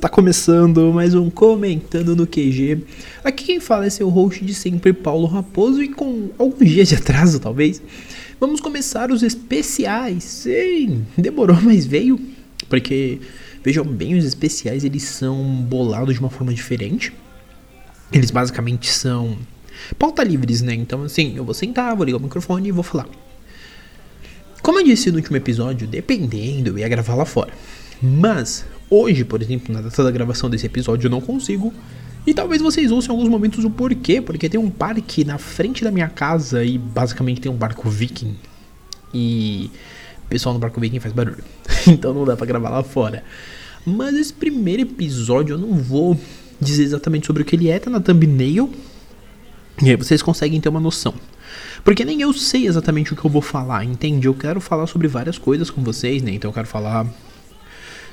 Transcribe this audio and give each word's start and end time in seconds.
Está 0.00 0.08
começando 0.08 0.90
mais 0.94 1.14
um 1.14 1.28
Comentando 1.28 2.16
no 2.16 2.26
QG. 2.26 2.86
Aqui 3.22 3.44
quem 3.44 3.60
fala 3.60 3.84
é 3.84 3.90
seu 3.90 4.08
host 4.08 4.42
de 4.42 4.54
sempre, 4.54 4.94
Paulo 4.94 5.26
Raposo, 5.26 5.82
e 5.82 5.90
com 5.90 6.30
alguns 6.38 6.70
dias 6.70 6.88
de 6.88 6.94
atraso, 6.94 7.38
talvez, 7.38 7.82
vamos 8.40 8.62
começar 8.62 9.10
os 9.10 9.22
especiais. 9.22 10.24
Sim, 10.24 11.04
demorou, 11.18 11.58
mas 11.60 11.84
veio, 11.84 12.18
porque 12.66 13.20
vejam 13.62 13.84
bem, 13.84 14.16
os 14.16 14.24
especiais 14.24 14.84
eles 14.84 15.02
são 15.02 15.36
bolados 15.68 16.14
de 16.14 16.20
uma 16.20 16.30
forma 16.30 16.54
diferente. 16.54 17.12
Eles 18.10 18.30
basicamente 18.30 18.90
são 18.90 19.36
pauta 19.98 20.24
livres, 20.24 20.62
né? 20.62 20.72
Então, 20.72 21.02
assim, 21.02 21.36
eu 21.36 21.44
vou 21.44 21.52
sentar, 21.52 21.94
vou 21.94 22.06
ligar 22.06 22.16
o 22.16 22.22
microfone 22.22 22.70
e 22.70 22.72
vou 22.72 22.82
falar. 22.82 23.06
Como 24.62 24.78
eu 24.78 24.84
disse 24.84 25.10
no 25.10 25.18
último 25.18 25.36
episódio, 25.36 25.86
dependendo, 25.86 26.70
eu 26.70 26.78
ia 26.78 26.88
gravar 26.88 27.16
lá 27.16 27.26
fora. 27.26 27.52
Mas, 28.00 28.64
hoje, 28.90 29.24
por 29.24 29.40
exemplo, 29.40 29.72
na 29.72 29.80
data 29.80 30.04
da 30.04 30.10
gravação 30.10 30.50
desse 30.50 30.66
episódio, 30.66 31.06
eu 31.06 31.10
não 31.10 31.20
consigo. 31.20 31.72
E 32.26 32.34
talvez 32.34 32.60
vocês 32.60 32.90
ouçam 32.90 33.14
em 33.14 33.18
alguns 33.18 33.30
momentos 33.30 33.64
o 33.64 33.70
porquê, 33.70 34.20
porque 34.20 34.48
tem 34.48 34.60
um 34.60 34.68
parque 34.68 35.24
na 35.24 35.38
frente 35.38 35.82
da 35.82 35.90
minha 35.90 36.08
casa 36.08 36.62
e 36.62 36.76
basicamente 36.76 37.40
tem 37.40 37.50
um 37.50 37.56
barco 37.56 37.88
viking. 37.88 38.36
E 39.14 39.70
o 40.24 40.28
pessoal 40.28 40.52
no 40.52 40.60
barco 40.60 40.80
viking 40.80 41.00
faz 41.00 41.14
barulho. 41.14 41.42
então 41.86 42.12
não 42.12 42.24
dá 42.24 42.36
pra 42.36 42.44
gravar 42.44 42.68
lá 42.68 42.82
fora. 42.82 43.24
Mas 43.86 44.14
esse 44.14 44.32
primeiro 44.32 44.82
episódio 44.82 45.54
eu 45.54 45.58
não 45.58 45.74
vou 45.74 46.18
dizer 46.60 46.82
exatamente 46.82 47.26
sobre 47.26 47.42
o 47.42 47.46
que 47.46 47.56
ele 47.56 47.70
é, 47.70 47.78
tá 47.78 47.88
na 47.88 48.00
thumbnail. 48.00 48.70
E 49.82 49.88
aí 49.88 49.96
vocês 49.96 50.20
conseguem 50.20 50.60
ter 50.60 50.68
uma 50.68 50.80
noção. 50.80 51.14
Porque 51.82 52.04
nem 52.04 52.20
eu 52.20 52.32
sei 52.34 52.66
exatamente 52.66 53.12
o 53.14 53.16
que 53.16 53.24
eu 53.24 53.30
vou 53.30 53.40
falar, 53.40 53.82
entende? 53.84 54.26
Eu 54.26 54.34
quero 54.34 54.60
falar 54.60 54.86
sobre 54.86 55.08
várias 55.08 55.38
coisas 55.38 55.70
com 55.70 55.82
vocês, 55.82 56.22
né? 56.22 56.32
Então 56.32 56.50
eu 56.50 56.54
quero 56.54 56.66
falar 56.66 57.06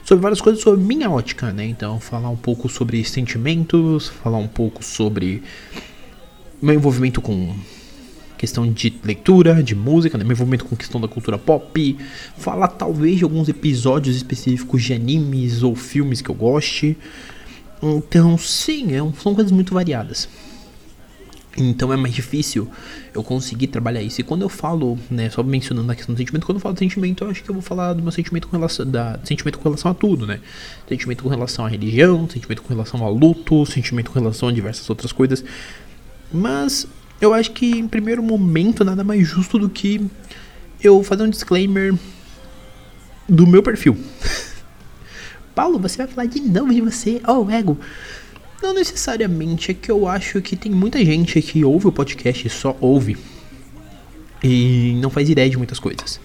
sobre 0.08 0.22
várias 0.22 0.40
coisas 0.40 0.64
sobre 0.64 0.82
minha 0.82 1.10
ótica, 1.10 1.52
né? 1.52 1.66
Então 1.66 2.00
falar 2.00 2.30
um 2.30 2.38
pouco 2.38 2.70
sobre 2.70 3.04
sentimentos, 3.04 4.08
falar 4.08 4.38
um 4.38 4.48
pouco 4.48 4.82
sobre 4.82 5.44
meu 6.62 6.76
envolvimento 6.76 7.20
com 7.20 7.54
questão 8.38 8.72
de 8.72 8.98
leitura, 9.04 9.62
de 9.62 9.76
música, 9.76 10.18
né? 10.18 10.24
meu 10.24 10.32
envolvimento 10.32 10.64
com 10.64 10.78
questão 10.78 11.02
da 11.02 11.10
cultura 11.10 11.38
pop, 11.38 11.98
falar 12.38 12.70
talvez 12.70 13.18
de 13.18 13.26
alguns 13.26 13.50
episódios 13.50 14.16
específicos 14.16 14.82
de 14.82 14.94
animes 14.94 15.62
ou 15.62 15.76
filmes 15.76 16.22
que 16.22 16.30
eu 16.30 16.36
goste. 16.36 16.98
Então, 17.84 18.38
sim, 18.38 18.96
é 18.96 19.00
são 19.22 19.36
coisas 19.36 19.52
muito 19.52 19.74
variadas. 19.74 20.30
Então 21.58 21.92
é 21.92 21.98
mais 21.98 22.14
difícil 22.14 22.70
eu 23.14 23.24
conseguir 23.24 23.68
trabalhar 23.68 24.02
isso. 24.02 24.22
E 24.22 24.24
quando 24.24 24.44
eu 24.44 24.50
falo, 24.50 24.98
né, 25.10 25.28
só 25.30 25.42
mencionando 25.42 25.92
a 25.92 25.96
questão 25.96 26.14
do 26.14 26.18
sentimento, 26.18 26.46
quando 26.46 26.58
eu 26.58 26.62
falo 26.62 26.76
de 26.76 26.80
sentimento, 26.80 27.24
eu 27.24 27.32
acho 27.32 27.44
que 27.44 27.50
eu 27.50 27.54
vou 27.54 27.64
falar 27.64 27.94
do 27.94 28.04
meu 28.04 28.12
sentimento 28.12 28.48
com 28.48 28.56
relação, 28.56 28.86
da, 28.86 29.20
sentimento 29.24 29.58
com 29.58 29.64
relação 29.64 29.90
a 29.90 29.94
tudo, 29.94 30.28
né? 30.28 30.40
Sentimento 30.88 31.24
com 31.24 31.30
relação 31.30 31.66
à 31.66 31.68
religião, 31.68 32.30
sentimento 32.30 32.62
com 32.62 32.70
relação 32.70 33.04
ao 33.04 33.12
luto, 33.12 33.66
sentimento 33.66 34.12
com 34.12 34.20
relação 34.20 34.50
a 34.50 34.52
diversas 34.52 34.88
outras 34.88 35.12
coisas. 35.12 35.44
Mas 36.32 36.86
eu 37.20 37.34
acho 37.34 37.52
que 37.52 37.72
em 37.72 37.88
primeiro 37.88 38.22
momento 38.22 38.86
nada 38.86 39.04
mais 39.04 39.28
justo 39.28 39.58
do 39.58 39.68
que 39.68 40.06
eu 40.84 41.02
fazer 41.02 41.24
um 41.24 41.30
disclaimer 41.30 41.96
do 43.28 43.48
meu 43.48 43.64
perfil. 43.64 43.98
Paulo, 45.56 45.80
você 45.80 45.98
vai 45.98 46.06
falar 46.06 46.28
de 46.28 46.40
novo 46.40 46.72
de 46.72 46.82
você, 46.82 47.20
oh 47.28 47.50
ego. 47.50 47.80
Não 48.62 48.74
necessariamente, 48.74 49.72
é 49.72 49.74
que 49.74 49.92
eu 49.92 50.08
acho 50.08 50.42
que 50.42 50.56
tem 50.56 50.72
muita 50.72 51.04
gente 51.04 51.42
que 51.42 51.64
ouve 51.64 51.88
o 51.88 51.92
podcast 51.92 52.48
e 52.48 52.50
só 52.50 52.76
ouve 52.82 53.18
e 54.44 54.98
não 55.02 55.10
faz 55.10 55.30
ideia 55.30 55.50
de 55.50 55.58
muitas 55.58 55.80
coisas. 55.80 56.20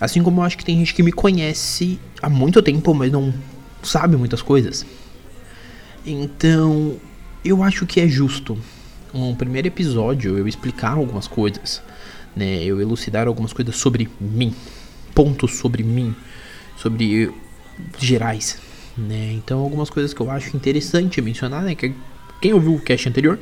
Assim 0.00 0.22
como 0.22 0.40
eu 0.40 0.44
acho 0.44 0.58
que 0.58 0.64
tem 0.64 0.78
gente 0.78 0.94
que 0.94 1.02
me 1.02 1.12
conhece 1.12 1.98
há 2.20 2.28
muito 2.28 2.60
tempo, 2.62 2.92
mas 2.94 3.12
não 3.12 3.32
sabe 3.82 4.16
muitas 4.16 4.42
coisas. 4.42 4.84
Então, 6.04 6.96
eu 7.44 7.62
acho 7.62 7.86
que 7.86 8.00
é 8.00 8.08
justo 8.08 8.58
um 9.14 9.34
primeiro 9.34 9.68
episódio 9.68 10.38
eu 10.38 10.48
explicar 10.48 10.92
algumas 10.92 11.28
coisas, 11.28 11.82
né? 12.34 12.64
Eu 12.64 12.80
elucidar 12.80 13.26
algumas 13.26 13.52
coisas 13.52 13.76
sobre 13.76 14.08
mim, 14.20 14.54
pontos 15.14 15.58
sobre 15.58 15.82
mim, 15.82 16.14
sobre 16.76 17.30
gerais, 17.98 18.58
né? 18.96 19.32
Então 19.32 19.60
algumas 19.60 19.90
coisas 19.90 20.12
que 20.12 20.20
eu 20.20 20.30
acho 20.30 20.56
interessante 20.56 21.20
mencionar, 21.20 21.62
né? 21.62 21.74
Que 21.74 21.94
quem 22.40 22.52
ouviu 22.52 22.74
o 22.74 22.80
cast 22.80 23.08
anterior 23.08 23.38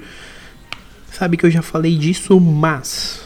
sabe 1.12 1.37
que 1.37 1.44
eu 1.44 1.50
já 1.50 1.62
falei 1.62 1.97
disso, 1.97 2.38
mas 2.41 3.21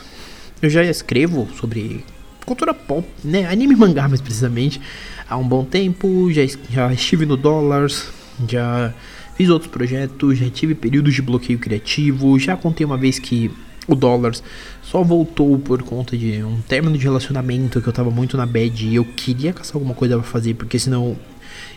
eu 0.63 0.71
já 0.71 0.83
escrevo 0.85 1.49
sobre 1.59 2.05
cultura 2.45 2.75
pop, 2.75 3.07
né? 3.23 3.47
Anime 3.47 3.75
e 3.75 3.77
mangá 3.77 4.09
mais 4.09 4.21
precisamente, 4.21 4.81
há 5.29 5.37
um 5.37 5.47
bom 5.47 5.65
tempo, 5.65 6.31
já, 6.31 6.43
já 6.71 6.93
estive 6.93 7.27
no 7.27 7.37
Dollars, 7.37 8.09
já 8.49 8.93
fiz 9.37 9.49
outros 9.49 9.71
projetos, 9.71 10.39
já 10.39 10.49
tive 10.51 10.75
períodos 10.75 11.15
de 11.15 11.23
bloqueio 11.23 11.59
criativo, 11.59 12.39
já 12.39 12.57
contei 12.57 12.85
uma 12.85 12.97
vez 12.97 13.19
que 13.19 13.51
o 13.87 13.95
Dollars 13.95 14.43
só 14.83 15.03
voltou 15.03 15.59
por 15.59 15.83
conta 15.83 16.17
de 16.17 16.43
um 16.43 16.61
término 16.63 16.97
de 16.97 17.05
relacionamento 17.05 17.81
que 17.81 17.89
eu 17.89 17.93
tava 17.93 18.11
muito 18.11 18.37
na 18.37 18.47
bad 18.47 18.87
e 18.87 18.95
eu 18.95 19.05
queria 19.05 19.53
caçar 19.53 19.77
alguma 19.77 19.95
coisa 19.95 20.17
para 20.17 20.25
fazer, 20.25 20.55
porque 20.55 20.79
senão 20.79 21.17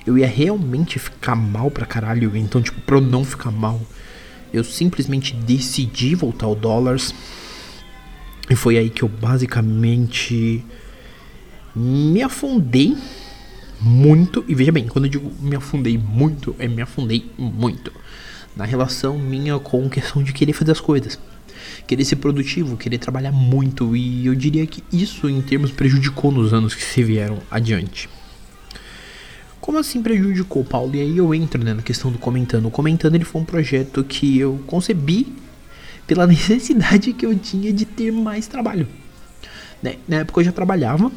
eu 0.08 0.18
ia 0.18 0.26
realmente 0.26 0.98
ficar 0.98 1.36
mal 1.36 1.70
pra 1.70 1.86
caralho. 1.86 2.36
Então, 2.38 2.62
tipo, 2.62 2.80
pra 2.82 2.96
eu 2.96 3.02
não 3.02 3.26
ficar 3.26 3.52
mal, 3.52 3.80
eu 4.54 4.64
simplesmente 4.64 5.36
decidi 5.36 6.16
voltar 6.16 6.46
ao 6.46 6.56
Dollars. 6.56 7.14
E 8.50 8.56
foi 8.56 8.78
aí 8.78 8.90
que 8.90 9.04
eu 9.04 9.10
basicamente 9.10 10.64
me 11.76 12.24
afundei 12.24 12.96
muito. 13.82 14.46
E 14.48 14.56
veja 14.56 14.72
bem, 14.72 14.88
quando 14.88 15.06
eu 15.06 15.12
digo 15.12 15.30
me 15.42 15.58
afundei 15.58 15.98
muito, 15.98 16.56
é 16.58 16.70
me 16.70 16.82
afundei 16.82 17.30
muito. 17.38 17.92
Na 18.56 18.64
relação 18.64 19.20
minha 19.20 19.60
com 19.60 19.90
questão 19.90 20.24
de 20.24 20.32
querer 20.32 20.54
fazer 20.54 20.72
as 20.72 20.80
coisas. 20.80 21.20
Querer 21.86 22.06
ser 22.06 22.16
produtivo, 22.16 22.78
querer 22.78 22.98
trabalhar 22.98 23.34
muito. 23.34 23.94
E 23.94 24.26
eu 24.26 24.34
diria 24.34 24.66
que 24.66 24.82
isso, 24.92 25.30
em 25.30 25.42
termos, 25.42 25.70
prejudicou 25.70 26.32
nos 26.32 26.54
anos 26.54 26.74
que 26.74 26.84
se 26.84 27.04
vieram 27.04 27.40
adiante. 27.52 28.10
Como 29.68 29.80
assim 29.80 30.02
prejudicou, 30.02 30.64
Paulo? 30.64 30.96
E 30.96 31.02
aí 31.02 31.18
eu 31.18 31.36
entro 31.36 31.62
né, 31.62 31.74
na 31.74 31.82
questão 31.82 32.10
do 32.10 32.18
Comentando. 32.18 32.68
O 32.68 32.72
Comentando 32.72 33.16
ele 33.16 33.26
foi 33.26 33.42
um 33.42 33.44
projeto 33.44 34.02
que 34.02 34.40
eu 34.40 34.64
concebi 34.66 35.28
pela 36.08 36.26
necessidade 36.26 37.12
que 37.12 37.26
eu 37.26 37.38
tinha 37.38 37.74
de 37.74 37.84
ter 37.84 38.10
mais 38.10 38.48
trabalho. 38.48 38.88
Né? 39.84 39.98
Na 40.08 40.20
época 40.20 40.40
eu 40.40 40.46
já 40.46 40.54
trabalhava, 40.54 41.12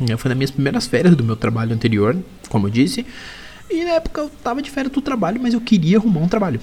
né? 0.00 0.16
foi 0.16 0.28
nas 0.30 0.36
minhas 0.36 0.50
primeiras 0.50 0.84
férias 0.88 1.14
do 1.14 1.22
meu 1.22 1.36
trabalho 1.36 1.72
anterior, 1.72 2.18
como 2.48 2.66
eu 2.66 2.72
disse. 2.72 3.06
E 3.70 3.84
na 3.84 3.92
época 3.92 4.22
eu 4.22 4.28
tava 4.28 4.60
de 4.60 4.68
férias 4.68 4.92
do 4.92 5.00
trabalho, 5.00 5.40
mas 5.40 5.54
eu 5.54 5.60
queria 5.60 5.98
arrumar 5.98 6.22
um 6.22 6.28
trabalho. 6.28 6.60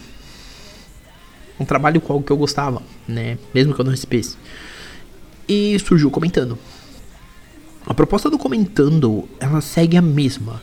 Um 1.58 1.64
trabalho 1.64 2.02
qual 2.02 2.22
que 2.22 2.34
eu 2.34 2.38
gostava, 2.38 2.84
né? 3.08 3.38
Mesmo 3.56 3.74
que 3.74 3.80
eu 3.80 3.86
não 3.86 3.92
recebesse. 3.92 4.36
E 5.48 5.80
surgiu 5.80 6.12
comentando. 6.12 6.60
A 7.86 7.94
proposta 7.94 8.30
do 8.30 8.38
comentando, 8.38 9.24
ela 9.40 9.62
segue 9.62 9.96
a 9.96 10.02
mesma 10.02 10.62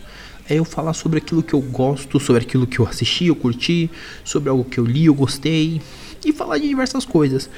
é 0.49 0.55
eu 0.55 0.65
falar 0.65 0.95
sobre 0.95 1.19
aquilo 1.19 1.43
que 1.43 1.55
eu 1.55 1.61
gosto, 1.61 2.21
sobre 2.21 2.43
aquilo 2.43 2.67
que 2.67 2.79
eu 2.79 2.87
assisti, 2.87 3.27
eu 3.27 3.37
curti, 3.37 3.91
sobre 4.25 4.49
algo 4.49 4.65
que 4.65 4.79
eu 4.79 4.85
li, 4.85 5.07
eu 5.07 5.15
gostei 5.15 5.81
e 6.25 6.33
falar 6.33 6.59
de 6.59 6.69
diversas 6.69 7.05
coisas. 7.05 7.51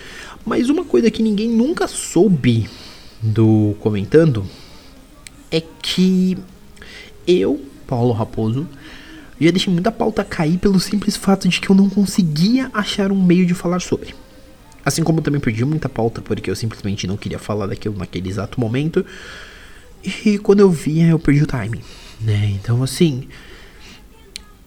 Mas 0.45 0.69
uma 0.69 0.85
coisa 0.85 1.11
que 1.11 1.23
ninguém 1.23 1.49
nunca 1.49 1.87
soube 1.87 2.69
do 3.21 3.75
comentando 3.81 4.47
é 5.51 5.63
que 5.83 6.39
eu, 7.27 7.61
Paulo 7.87 8.13
Raposo, 8.13 8.67
já 9.41 9.51
deixei 9.51 9.73
muita 9.73 9.93
pauta 9.93 10.25
cair 10.25 10.59
pelo 10.59 10.81
simples 10.81 11.17
fato 11.17 11.49
de 11.49 11.61
que 11.61 11.71
eu 11.71 11.77
não 11.77 11.89
conseguia 11.89 12.71
achar 12.73 13.13
um 13.13 13.23
meio 13.23 13.47
de 13.47 13.55
falar 13.55 13.81
sobre. 13.81 14.15
Assim 14.85 15.03
como 15.03 15.19
eu 15.19 15.23
também 15.23 15.41
perdi 15.41 15.65
muita 15.65 15.89
pauta 15.89 16.23
porque 16.23 16.51
eu 16.51 16.57
simplesmente 16.57 17.07
não 17.07 17.17
queria 17.17 17.39
falar 17.39 17.67
daquilo 17.67 17.97
naquele 17.97 18.29
exato 18.29 18.59
momento. 18.59 19.05
E 20.03 20.39
quando 20.39 20.61
eu 20.61 20.71
via, 20.71 21.09
eu 21.09 21.19
perdi 21.19 21.43
o 21.43 21.47
timing 21.47 21.83
né? 22.21 22.51
Então, 22.51 22.83
assim, 22.83 23.29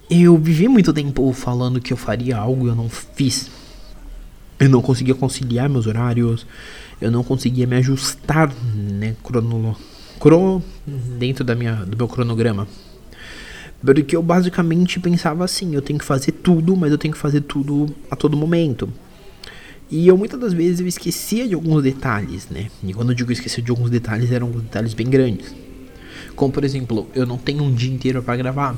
eu 0.09 0.38
vivi 0.38 0.68
muito 0.68 0.92
tempo 0.92 1.31
falando 1.33 1.80
que 1.80 1.94
eu 1.94 1.98
faria 1.98 2.38
algo 2.38 2.65
e 2.65 2.69
eu 2.69 2.75
não 2.75 2.89
fiz. 2.89 3.50
Eu 4.59 4.69
não 4.69 4.81
conseguia 4.81 5.15
conciliar 5.15 5.69
meus 5.69 5.88
horários, 5.88 6.45
eu 7.00 7.09
não 7.09 7.24
conseguia 7.24 7.65
me 7.65 7.77
ajustar, 7.77 8.53
né, 8.75 9.15
crono, 9.24 9.75
crono 10.19 10.63
dentro 11.18 11.44
da 11.44 11.56
minha, 11.56 11.75
do 11.86 11.98
meu 11.98 12.07
cronograma. 12.07 12.68
Porque 13.83 14.15
eu 14.15 14.21
basicamente 14.21 15.00
pensava 15.00 15.44
assim, 15.44 15.74
eu 15.74 15.81
tenho 15.81 15.97
que 15.97 16.06
fazer 16.06 16.33
tudo, 16.33 16.75
mas 16.75 16.92
eu 16.92 16.97
tenho 16.97 17.13
que 17.13 17.19
fazer 17.19 17.42
tudo 17.42 17.88
a 18.09 18.15
todo 18.15 18.38
momento. 18.38 18.88
E 19.89 20.07
eu 20.07 20.15
muitas 20.18 20.39
das 20.39 20.54
vezes 20.54 20.80
eu 20.80 20.88
esquecia 20.88 21.47
de 21.47 21.56
alguns 21.56 21.81
detalhes, 21.81 22.47
né? 22.50 22.69
E 22.83 22.94
quando 22.94 23.09
eu 23.09 23.15
digo 23.15 23.31
esquecer 23.31 23.62
de 23.62 23.71
alguns 23.71 23.89
detalhes, 23.89 24.31
eram 24.31 24.51
detalhes 24.51 24.94
bem 24.94 25.09
grandes. 25.09 25.54
Como 26.36 26.51
por 26.51 26.63
exemplo, 26.63 27.07
eu 27.13 27.25
não 27.25 27.38
tenho 27.38 27.63
um 27.63 27.74
dia 27.74 27.94
inteiro 27.94 28.22
para 28.22 28.36
gravar. 28.36 28.75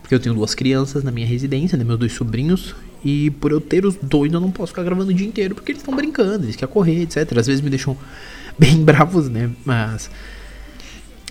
Porque 0.00 0.14
eu 0.14 0.20
tenho 0.20 0.34
duas 0.34 0.54
crianças 0.54 1.04
na 1.04 1.10
minha 1.10 1.26
residência, 1.26 1.76
né, 1.76 1.84
meus 1.84 1.98
dois 1.98 2.12
sobrinhos. 2.12 2.74
E 3.04 3.30
por 3.32 3.52
eu 3.52 3.60
ter 3.60 3.84
os 3.84 3.94
dois, 3.94 4.32
eu 4.32 4.40
não 4.40 4.50
posso 4.50 4.68
ficar 4.72 4.82
gravando 4.82 5.10
o 5.10 5.14
dia 5.14 5.26
inteiro 5.26 5.54
porque 5.54 5.72
eles 5.72 5.82
estão 5.82 5.94
brincando, 5.94 6.44
eles 6.44 6.56
querem 6.56 6.72
correr, 6.72 7.02
etc. 7.02 7.38
Às 7.38 7.46
vezes 7.46 7.60
me 7.60 7.70
deixam 7.70 7.96
bem 8.58 8.82
bravos, 8.82 9.28
né? 9.28 9.50
Mas 9.64 10.10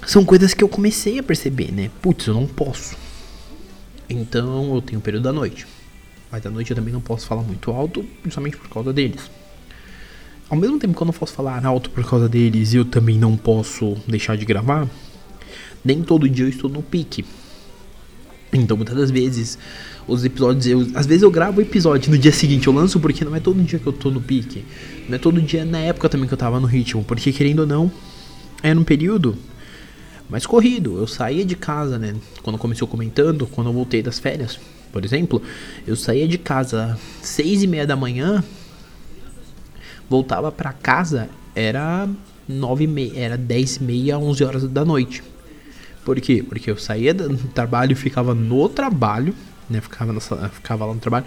são 0.06 0.24
coisas 0.24 0.53
que 0.53 0.63
eu 0.63 0.69
comecei 0.69 1.19
a 1.19 1.24
perceber, 1.24 1.71
né? 1.71 1.89
Putz, 2.01 2.27
eu 2.27 2.33
não 2.33 2.47
posso. 2.47 2.95
Então 4.09 4.75
eu 4.75 4.81
tenho 4.81 5.00
o 5.00 5.01
período 5.01 5.24
da 5.24 5.33
noite. 5.33 5.68
Mas 6.31 6.45
à 6.45 6.50
noite 6.50 6.71
eu 6.71 6.75
também 6.75 6.94
não 6.94 7.01
posso 7.01 7.25
falar 7.25 7.41
muito 7.41 7.71
alto, 7.71 8.06
justamente 8.24 8.57
por 8.57 8.69
causa 8.69 8.94
deles. 8.94 9.29
Ao 10.50 10.57
mesmo 10.57 10.79
tempo 10.79 10.95
que 10.95 11.01
eu 11.01 11.06
não 11.06 11.13
posso 11.13 11.33
falar 11.33 11.65
alto 11.65 11.89
por 11.89 12.07
causa 12.09 12.29
deles 12.29 12.74
eu 12.74 12.85
também 12.85 13.18
não 13.18 13.35
posso 13.35 13.97
deixar 14.07 14.38
de 14.38 14.45
gravar, 14.45 14.88
nem 15.83 16.01
todo 16.01 16.30
dia 16.30 16.45
eu 16.45 16.50
estou 16.50 16.69
no 16.69 16.81
pique. 16.81 17.25
Então 18.51 18.77
muitas 18.77 18.95
das 18.95 19.12
vezes 19.12 19.57
os 20.07 20.24
episódios, 20.24 20.65
eu, 20.65 20.88
às 20.95 21.06
vezes 21.06 21.24
eu 21.24 21.30
gravo 21.30 21.59
o 21.59 21.62
episódio 21.62 22.09
no 22.09 22.18
dia 22.18 22.31
seguinte 22.31 22.68
eu 22.68 22.74
lanço 22.74 23.00
porque 23.00 23.25
não 23.25 23.36
é 23.36 23.39
todo 23.39 23.62
dia 23.62 23.77
que 23.77 23.88
eu 23.88 23.94
tô 23.94 24.09
no 24.09 24.21
pique. 24.21 24.63
Não 25.07 25.15
é 25.15 25.19
todo 25.19 25.42
dia 25.42 25.65
na 25.65 25.80
época 25.80 26.07
também 26.07 26.27
que 26.27 26.33
eu 26.33 26.38
tava 26.38 26.59
no 26.59 26.68
ritmo, 26.68 27.04
porque 27.04 27.31
querendo 27.31 27.59
ou 27.59 27.68
não, 27.68 27.92
era 28.63 28.80
um 28.80 28.83
período 28.83 29.38
mais 30.30 30.45
corrido. 30.45 30.98
Eu 30.98 31.07
saía 31.07 31.44
de 31.44 31.56
casa, 31.56 32.00
né? 32.00 32.15
Quando 32.42 32.57
começou 32.57 32.88
comentando, 32.88 33.45
quando 33.48 33.68
eu 33.68 33.74
voltei 33.74 34.01
das 34.01 34.18
férias, 34.18 34.60
por 34.92 35.03
exemplo, 35.03 35.42
eu 35.86 35.95
saía 35.95 36.27
de 36.27 36.38
casa 36.38 36.98
seis 37.21 37.63
e 37.63 37.68
meia 37.68 37.86
da 37.86 37.95
manhã, 37.95 38.44
voltava 40.10 40.51
para 40.51 40.71
casa 40.71 41.30
era 41.57 42.07
nove 42.48 42.83
e 42.83 42.88
meia, 42.88 43.19
era 43.19 43.38
dez 43.38 43.77
e 43.77 43.83
meia, 43.83 44.19
onze 44.19 44.44
horas 44.44 44.63
da 44.63 44.86
noite. 44.86 45.24
Por 46.07 46.21
quê? 46.21 46.42
Porque 46.42 46.71
eu 46.71 46.77
saía 46.77 47.13
do 47.13 47.36
trabalho 47.50 47.92
e 47.92 47.95
ficava 47.95 48.33
no 48.33 48.69
trabalho, 48.69 49.36
né? 49.69 49.81
Ficava, 49.81 50.13
na, 50.13 50.21
ficava 50.21 50.86
lá 50.86 50.94
no 50.94 51.01
trabalho. 51.01 51.25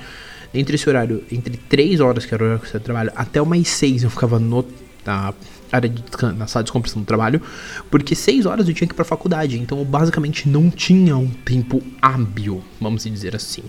Entre 0.54 0.74
esse 0.74 0.88
horário, 0.88 1.22
entre 1.30 1.58
3 1.58 2.00
horas, 2.00 2.24
que 2.24 2.32
era 2.32 2.42
o 2.42 2.46
horário 2.46 2.64
que 2.64 2.74
eu 2.74 2.80
trabalho, 2.80 3.12
até 3.14 3.42
umas 3.42 3.68
6 3.68 4.04
eu 4.04 4.08
ficava 4.08 4.38
no, 4.38 4.64
na 5.04 5.34
área 5.70 5.86
de 5.86 6.02
na 6.34 6.46
sala 6.46 6.62
de 6.62 6.68
descompressão 6.68 7.02
do 7.02 7.04
trabalho, 7.04 7.42
porque 7.90 8.14
6 8.14 8.46
horas 8.46 8.68
eu 8.68 8.74
tinha 8.74 8.88
que 8.88 8.94
ir 8.94 8.96
pra 8.96 9.04
faculdade, 9.04 9.58
então 9.58 9.78
eu 9.78 9.84
basicamente 9.84 10.48
não 10.48 10.70
tinha 10.70 11.14
um 11.14 11.28
tempo 11.28 11.82
hábil, 12.00 12.64
vamos 12.80 13.04
dizer 13.04 13.36
assim. 13.36 13.64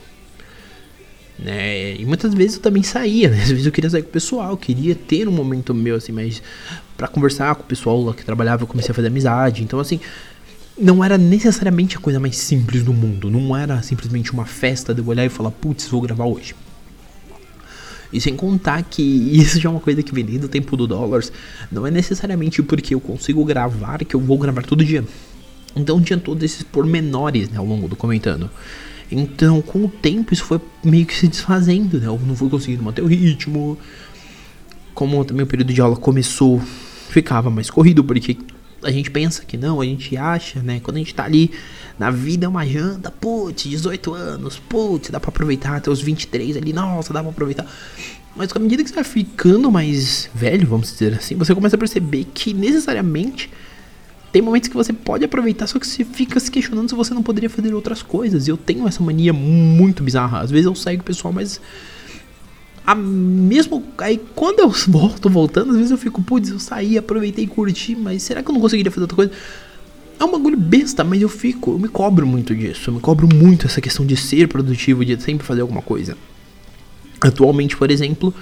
Né? 1.38 1.96
E 1.96 2.06
muitas 2.06 2.34
vezes 2.34 2.56
eu 2.56 2.62
também 2.62 2.84
saía, 2.84 3.28
né? 3.30 3.42
Às 3.44 3.50
vezes 3.50 3.66
eu 3.66 3.72
queria 3.74 3.90
sair 3.90 4.04
com 4.04 4.08
o 4.08 4.14
pessoal, 4.14 4.56
queria 4.56 4.96
ter 4.96 5.28
um 5.28 5.34
momento 5.34 5.74
meu, 5.74 5.98
assim, 5.98 6.14
mas 6.14 6.42
para 6.96 7.10
conversar 7.10 7.54
com 7.56 7.64
o 7.64 7.66
pessoal 7.66 8.02
lá 8.02 8.14
que 8.14 8.24
trabalhava, 8.24 8.64
eu 8.64 8.68
comecei 8.68 8.92
a 8.92 8.94
fazer 8.94 9.08
amizade, 9.08 9.62
então 9.62 9.78
assim, 9.78 10.00
não 10.82 11.04
era 11.04 11.18
necessariamente 11.18 11.96
a 11.96 12.00
coisa 12.00 12.20
mais 12.20 12.38
simples 12.38 12.84
do 12.84 12.92
mundo. 12.92 13.30
Não 13.30 13.56
era 13.56 13.82
simplesmente 13.84 14.34
uma 14.34 14.46
festa 14.46 14.94
de 14.94 15.00
eu 15.00 15.08
olhar 15.08 15.24
e 15.24 15.30
falar, 15.30 15.52
putz, 15.52 15.88
vou 15.88 16.02
gravar 16.02 16.26
hoje. 16.26 16.56
E 18.12 18.20
sem 18.20 18.36
contar 18.36 18.82
que 18.84 19.02
isso 19.40 19.60
já 19.60 19.70
é 19.70 19.72
uma 19.72 19.80
coisa 19.80 20.02
que 20.02 20.14
vem 20.14 20.26
desde 20.26 20.46
o 20.46 20.50
tempo 20.50 20.76
do 20.76 20.88
dólares. 20.88 21.32
Não 21.72 21.86
é 21.86 21.92
necessariamente 21.92 22.64
porque 22.64 22.96
eu 22.96 23.00
consigo 23.00 23.46
gravar 23.46 24.04
que 24.04 24.16
eu 24.16 24.20
vou 24.20 24.40
gravar 24.40 24.64
todo 24.64 24.84
dia. 24.84 25.06
Então 25.76 26.02
tinha 26.02 26.20
todos 26.20 26.44
esses 26.44 26.64
pormenores 26.64 27.50
né, 27.50 27.58
ao 27.58 27.66
longo 27.66 27.88
do 27.88 27.96
comentando. 27.96 28.50
Então, 29.12 29.62
com 29.62 29.86
o 29.86 29.90
tempo, 29.90 30.34
isso 30.34 30.46
foi 30.46 30.60
meio 30.84 31.06
que 31.06 31.14
se 31.14 31.28
desfazendo, 31.28 32.00
né? 32.00 32.08
Eu 32.08 32.20
não 32.26 32.34
fui 32.34 32.50
conseguindo 32.50 32.82
manter 32.82 33.02
o 33.02 33.08
ritmo. 33.08 33.78
Como 34.94 35.24
também 35.26 35.44
o 35.44 35.48
período 35.48 35.74
de 35.74 35.82
aula 35.82 35.98
começou, 35.98 36.62
ficava 37.10 37.50
mais 37.50 37.70
corrido, 37.70 38.06
porque 38.06 38.38
a 38.84 38.92
gente 38.92 39.12
pensa 39.12 39.44
que 39.46 39.58
não, 39.58 39.82
a 39.82 39.86
gente 39.86 40.16
acha, 40.18 40.62
né? 40.62 40.80
Quando 40.82 40.98
a 40.98 41.00
gente 41.00 41.14
tá 41.14 41.24
ali 41.24 41.52
na 42.00 42.10
vida 42.10 42.46
é 42.46 42.50
uma 42.50 42.66
janta, 42.66 43.12
putz, 43.12 43.64
18 43.64 44.14
anos, 44.14 44.60
putz, 44.60 45.10
dá 45.10 45.20
pra 45.20 45.30
aproveitar 45.30 45.76
até 45.76 45.90
os 45.90 46.02
23 46.02 46.58
ali, 46.58 46.74
nossa, 46.74 47.14
dá 47.14 47.22
pra 47.22 47.32
aproveitar. 47.32 47.66
Mas 48.36 48.50
à 48.56 48.60
medida 48.60 48.84
que 48.84 48.90
você 48.90 48.96
vai 48.96 49.04
ficando 49.04 49.72
mais 49.72 50.30
velho, 50.34 50.68
vamos 50.68 50.92
dizer 50.92 51.14
assim, 51.14 51.36
você 51.36 51.54
começa 51.54 51.76
a 51.76 51.80
perceber 51.80 52.26
que 52.34 52.54
necessariamente 52.54 53.50
tem 54.32 54.42
momentos 54.42 54.70
que 54.70 54.76
você 54.76 54.94
pode 54.94 55.26
aproveitar, 55.26 55.68
só 55.68 55.78
que 55.78 55.86
você 55.86 56.06
fica 56.06 56.40
se 56.40 56.50
questionando 56.50 56.88
se 56.88 56.96
você 56.96 57.14
não 57.14 57.22
poderia 57.22 57.50
fazer 57.50 57.74
outras 57.74 58.02
coisas. 58.02 58.48
Eu 58.48 58.56
tenho 58.56 58.88
essa 58.88 59.04
mania 59.04 59.34
muito 59.34 60.02
bizarra. 60.02 60.40
Às 60.40 60.50
vezes 60.50 60.66
eu 60.66 60.74
saio 60.74 60.98
com 60.98 61.02
o 61.02 61.06
pessoal, 61.06 61.34
mas 61.34 61.60
a 62.86 62.96
mesmo 62.96 63.84
aí 63.98 64.20
quando 64.36 64.60
eu 64.60 64.70
volto 64.88 65.30
voltando, 65.30 65.72
às 65.72 65.78
vezes 65.78 65.92
eu 65.92 65.98
fico, 65.98 66.22
putz, 66.22 66.50
eu 66.50 66.60
saí, 66.60 66.98
aproveitei 66.98 67.46
e 67.46 67.48
curti, 67.48 67.96
mas 67.96 68.24
será 68.24 68.42
que 68.42 68.50
eu 68.50 68.54
não 68.54 68.62
conseguiria 68.62 68.92
fazer 68.92 69.04
outra 69.04 69.16
coisa? 69.16 69.32
É 70.20 70.24
um 70.24 70.32
bagulho 70.32 70.58
besta, 70.58 71.04
mas 71.04 71.22
eu 71.22 71.30
fico, 71.30 71.72
eu 71.72 71.80
me 71.80 71.88
cobro 71.88 72.28
muito 72.28 72.56
disso, 72.56 72.90
eu 72.90 72.94
me 72.94 73.00
cobro 73.00 73.28
muito 73.34 73.66
essa 73.66 73.82
questão 73.82 74.06
de 74.06 74.16
ser 74.16 74.48
produtivo, 74.48 75.04
de 75.04 75.20
sempre 75.22 75.46
fazer 75.46 75.62
alguma 75.62 75.82
coisa. 75.82 76.16
Atualmente, 77.20 77.76
por 77.76 77.90
exemplo, 77.90 78.34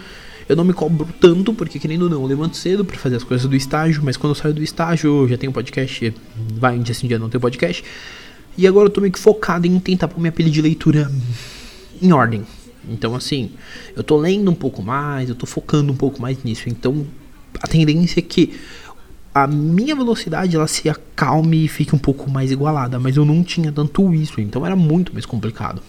eu 0.47 0.55
não 0.55 0.65
me 0.65 0.73
cobro 0.73 1.07
tanto, 1.21 1.53
porque 1.53 1.79
querendo 1.79 2.03
ou 2.03 2.09
não, 2.09 2.21
eu 2.21 2.27
levanto 2.27 2.57
cedo 2.57 2.83
para 2.83 2.97
fazer 2.97 3.17
as 3.17 3.23
coisas 3.23 3.47
do 3.47 3.55
estágio, 3.55 4.01
mas 4.03 4.17
quando 4.17 4.31
eu 4.31 4.35
saio 4.35 4.53
do 4.53 4.63
estágio, 4.63 5.23
eu 5.23 5.29
já 5.29 5.37
tenho 5.37 5.53
podcast, 5.53 6.13
vai 6.55 6.77
um 6.77 6.81
dia 6.81 6.93
sim, 6.93 7.07
dia 7.07 7.19
não 7.19 7.29
tem 7.29 7.39
podcast. 7.39 7.83
E 8.57 8.67
agora 8.67 8.87
eu 8.87 8.89
tô 8.89 8.99
meio 8.99 9.13
que 9.13 9.19
focado 9.19 9.67
em 9.67 9.79
tentar 9.79 10.07
pôr 10.07 10.19
minha 10.19 10.31
pilha 10.31 10.49
de 10.49 10.61
leitura 10.61 11.09
em 12.01 12.11
ordem, 12.11 12.43
então, 12.87 13.15
assim, 13.15 13.51
eu 13.95 14.03
tô 14.03 14.17
lendo 14.17 14.49
um 14.49 14.55
pouco 14.55 14.81
mais, 14.81 15.29
eu 15.29 15.35
tô 15.35 15.45
focando 15.45 15.91
um 15.91 15.95
pouco 15.95 16.21
mais 16.21 16.43
nisso. 16.43 16.69
Então, 16.69 17.05
a 17.61 17.67
tendência 17.67 18.19
é 18.19 18.23
que 18.23 18.59
a 19.33 19.47
minha 19.47 19.95
velocidade 19.95 20.55
ela 20.55 20.67
se 20.67 20.89
acalme 20.89 21.65
e 21.65 21.67
fique 21.67 21.95
um 21.95 21.99
pouco 21.99 22.29
mais 22.29 22.51
igualada, 22.51 22.99
mas 22.99 23.15
eu 23.17 23.25
não 23.25 23.43
tinha 23.43 23.71
tanto 23.71 24.13
isso, 24.13 24.41
então 24.41 24.65
era 24.65 24.75
muito 24.75 25.13
mais 25.13 25.25
complicado. 25.25 25.81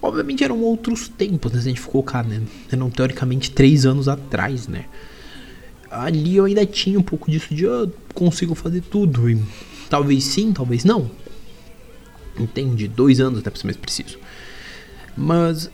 Obviamente 0.00 0.44
eram 0.44 0.60
outros 0.60 1.08
tempos, 1.08 1.52
né, 1.52 1.60
se 1.60 1.68
a 1.68 1.70
gente 1.70 1.82
colocar, 1.82 2.24
né? 2.24 2.42
Eram 2.70 2.90
teoricamente 2.90 3.50
três 3.50 3.84
anos 3.84 4.08
atrás, 4.08 4.68
né? 4.68 4.84
Ali 5.90 6.36
eu 6.36 6.44
ainda 6.44 6.64
tinha 6.64 6.98
um 6.98 7.02
pouco 7.02 7.30
disso 7.30 7.54
de 7.54 7.64
eu 7.64 7.84
ah, 7.84 7.88
consigo 8.14 8.54
fazer 8.54 8.82
tudo, 8.82 9.28
e 9.28 9.38
talvez 9.88 10.24
sim, 10.24 10.52
talvez 10.52 10.84
não. 10.84 11.10
Entende? 12.38 12.86
Dois 12.86 13.20
anos, 13.20 13.42
né, 13.42 13.50
pra 13.50 13.58
ser 13.58 13.66
mais 13.66 13.76
preciso. 13.76 14.18
Mas 15.16 15.70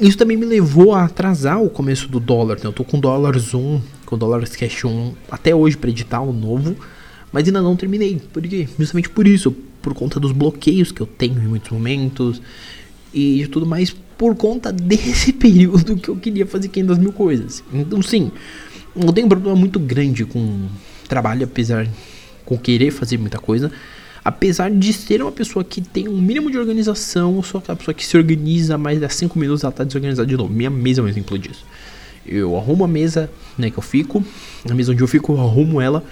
isso 0.00 0.18
também 0.18 0.36
me 0.36 0.44
levou 0.44 0.94
a 0.94 1.04
atrasar 1.04 1.62
o 1.62 1.70
começo 1.70 2.08
do 2.08 2.20
dólar. 2.20 2.56
Né? 2.56 2.64
Eu 2.64 2.72
tô 2.72 2.84
com 2.84 2.98
dólar 2.98 3.38
Zoom, 3.38 3.80
com 4.04 4.18
dólar 4.18 4.46
Cash 4.48 4.84
1 4.84 5.14
até 5.30 5.54
hoje 5.54 5.76
para 5.76 5.90
editar 5.90 6.20
o 6.20 6.32
novo, 6.32 6.76
mas 7.32 7.46
ainda 7.46 7.62
não 7.62 7.76
terminei. 7.76 8.20
Por 8.32 8.42
quê? 8.42 8.68
Justamente 8.78 9.08
por 9.08 9.26
isso, 9.26 9.52
por 9.80 9.94
conta 9.94 10.20
dos 10.20 10.32
bloqueios 10.32 10.92
que 10.92 11.00
eu 11.00 11.06
tenho 11.06 11.40
em 11.42 11.46
muitos 11.46 11.70
momentos 11.70 12.42
e 13.12 13.38
de 13.38 13.48
tudo 13.48 13.64
mais, 13.64 13.94
por 14.18 14.34
conta 14.34 14.70
desse 14.72 15.32
período 15.32 15.96
que 15.96 16.08
eu 16.08 16.16
queria 16.16 16.46
fazer 16.46 16.68
500 16.68 16.98
mil 16.98 17.12
coisas. 17.12 17.64
Então, 17.72 18.02
sim, 18.02 18.30
eu 18.94 19.12
tenho 19.12 19.26
um 19.26 19.30
problema 19.30 19.56
muito 19.56 19.78
grande 19.78 20.24
com 20.24 20.66
trabalho, 21.08 21.44
apesar 21.44 21.88
com 22.44 22.58
querer 22.58 22.90
fazer 22.90 23.18
muita 23.18 23.38
coisa. 23.38 23.70
Apesar 24.26 24.72
de 24.72 24.92
ser 24.92 25.22
uma 25.22 25.30
pessoa 25.30 25.64
que 25.64 25.80
tem 25.80 26.08
um 26.08 26.20
mínimo 26.20 26.50
de 26.50 26.58
organização, 26.58 27.36
eu 27.36 27.44
sou 27.44 27.60
aquela 27.60 27.76
pessoa 27.76 27.94
que 27.94 28.04
se 28.04 28.16
organiza, 28.16 28.76
mas 28.76 28.98
dá 28.98 29.08
5 29.08 29.38
minutos 29.38 29.62
ela 29.62 29.72
tá 29.72 29.84
desorganizada 29.84 30.26
de 30.26 30.36
novo. 30.36 30.52
Minha 30.52 30.68
mesa 30.68 31.00
é 31.00 31.04
um 31.04 31.06
exemplo 31.06 31.38
disso. 31.38 31.64
Eu 32.26 32.56
arrumo 32.56 32.82
a 32.82 32.88
mesa, 32.88 33.30
né, 33.56 33.70
que 33.70 33.78
eu 33.78 33.82
fico, 33.84 34.24
a 34.68 34.74
mesa 34.74 34.90
onde 34.90 35.00
eu 35.00 35.06
fico, 35.06 35.32
eu 35.32 35.40
arrumo 35.40 35.80
ela. 35.80 36.02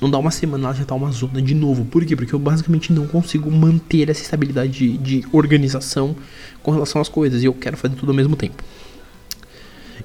Não 0.00 0.10
dá 0.10 0.16
uma 0.16 0.30
semana, 0.30 0.68
ela 0.68 0.74
já 0.74 0.86
tá 0.86 0.94
uma 0.94 1.12
zona 1.12 1.42
de 1.42 1.54
novo. 1.54 1.84
Por 1.84 2.02
quê? 2.06 2.16
Porque 2.16 2.32
eu 2.32 2.38
basicamente 2.38 2.94
não 2.94 3.06
consigo 3.06 3.50
manter 3.50 4.08
essa 4.08 4.22
estabilidade 4.22 4.72
de, 4.72 4.96
de 4.96 5.26
organização 5.30 6.16
com 6.62 6.70
relação 6.70 6.98
às 6.98 7.10
coisas. 7.10 7.42
E 7.42 7.44
eu 7.44 7.52
quero 7.52 7.76
fazer 7.76 7.94
tudo 7.94 8.08
ao 8.08 8.16
mesmo 8.16 8.36
tempo. 8.36 8.64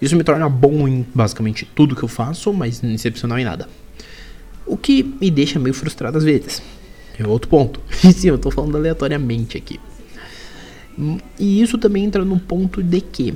Isso 0.02 0.14
me 0.18 0.26
torna 0.26 0.50
bom 0.50 0.90
em 0.90 1.06
basicamente 1.16 1.66
tudo 1.74 1.96
que 1.96 2.04
eu 2.04 2.10
faço, 2.10 2.52
mas 2.52 2.84
excepcional 2.84 3.40
em 3.40 3.46
nada. 3.46 3.70
O 4.66 4.76
que 4.76 5.04
me 5.22 5.32
deixa 5.32 5.58
meio 5.58 5.74
frustrado 5.74 6.18
às 6.18 6.24
vezes. 6.26 6.62
É 7.18 7.28
outro 7.28 7.50
ponto. 7.50 7.80
Sim, 8.14 8.30
eu 8.30 8.38
tô 8.38 8.52
falando 8.52 8.78
aleatoriamente 8.78 9.58
aqui. 9.58 9.80
E 11.38 11.62
isso 11.62 11.78
também 11.78 12.06
entra 12.06 12.24
no 12.24 12.40
ponto 12.40 12.82
de 12.82 13.02
que, 13.02 13.34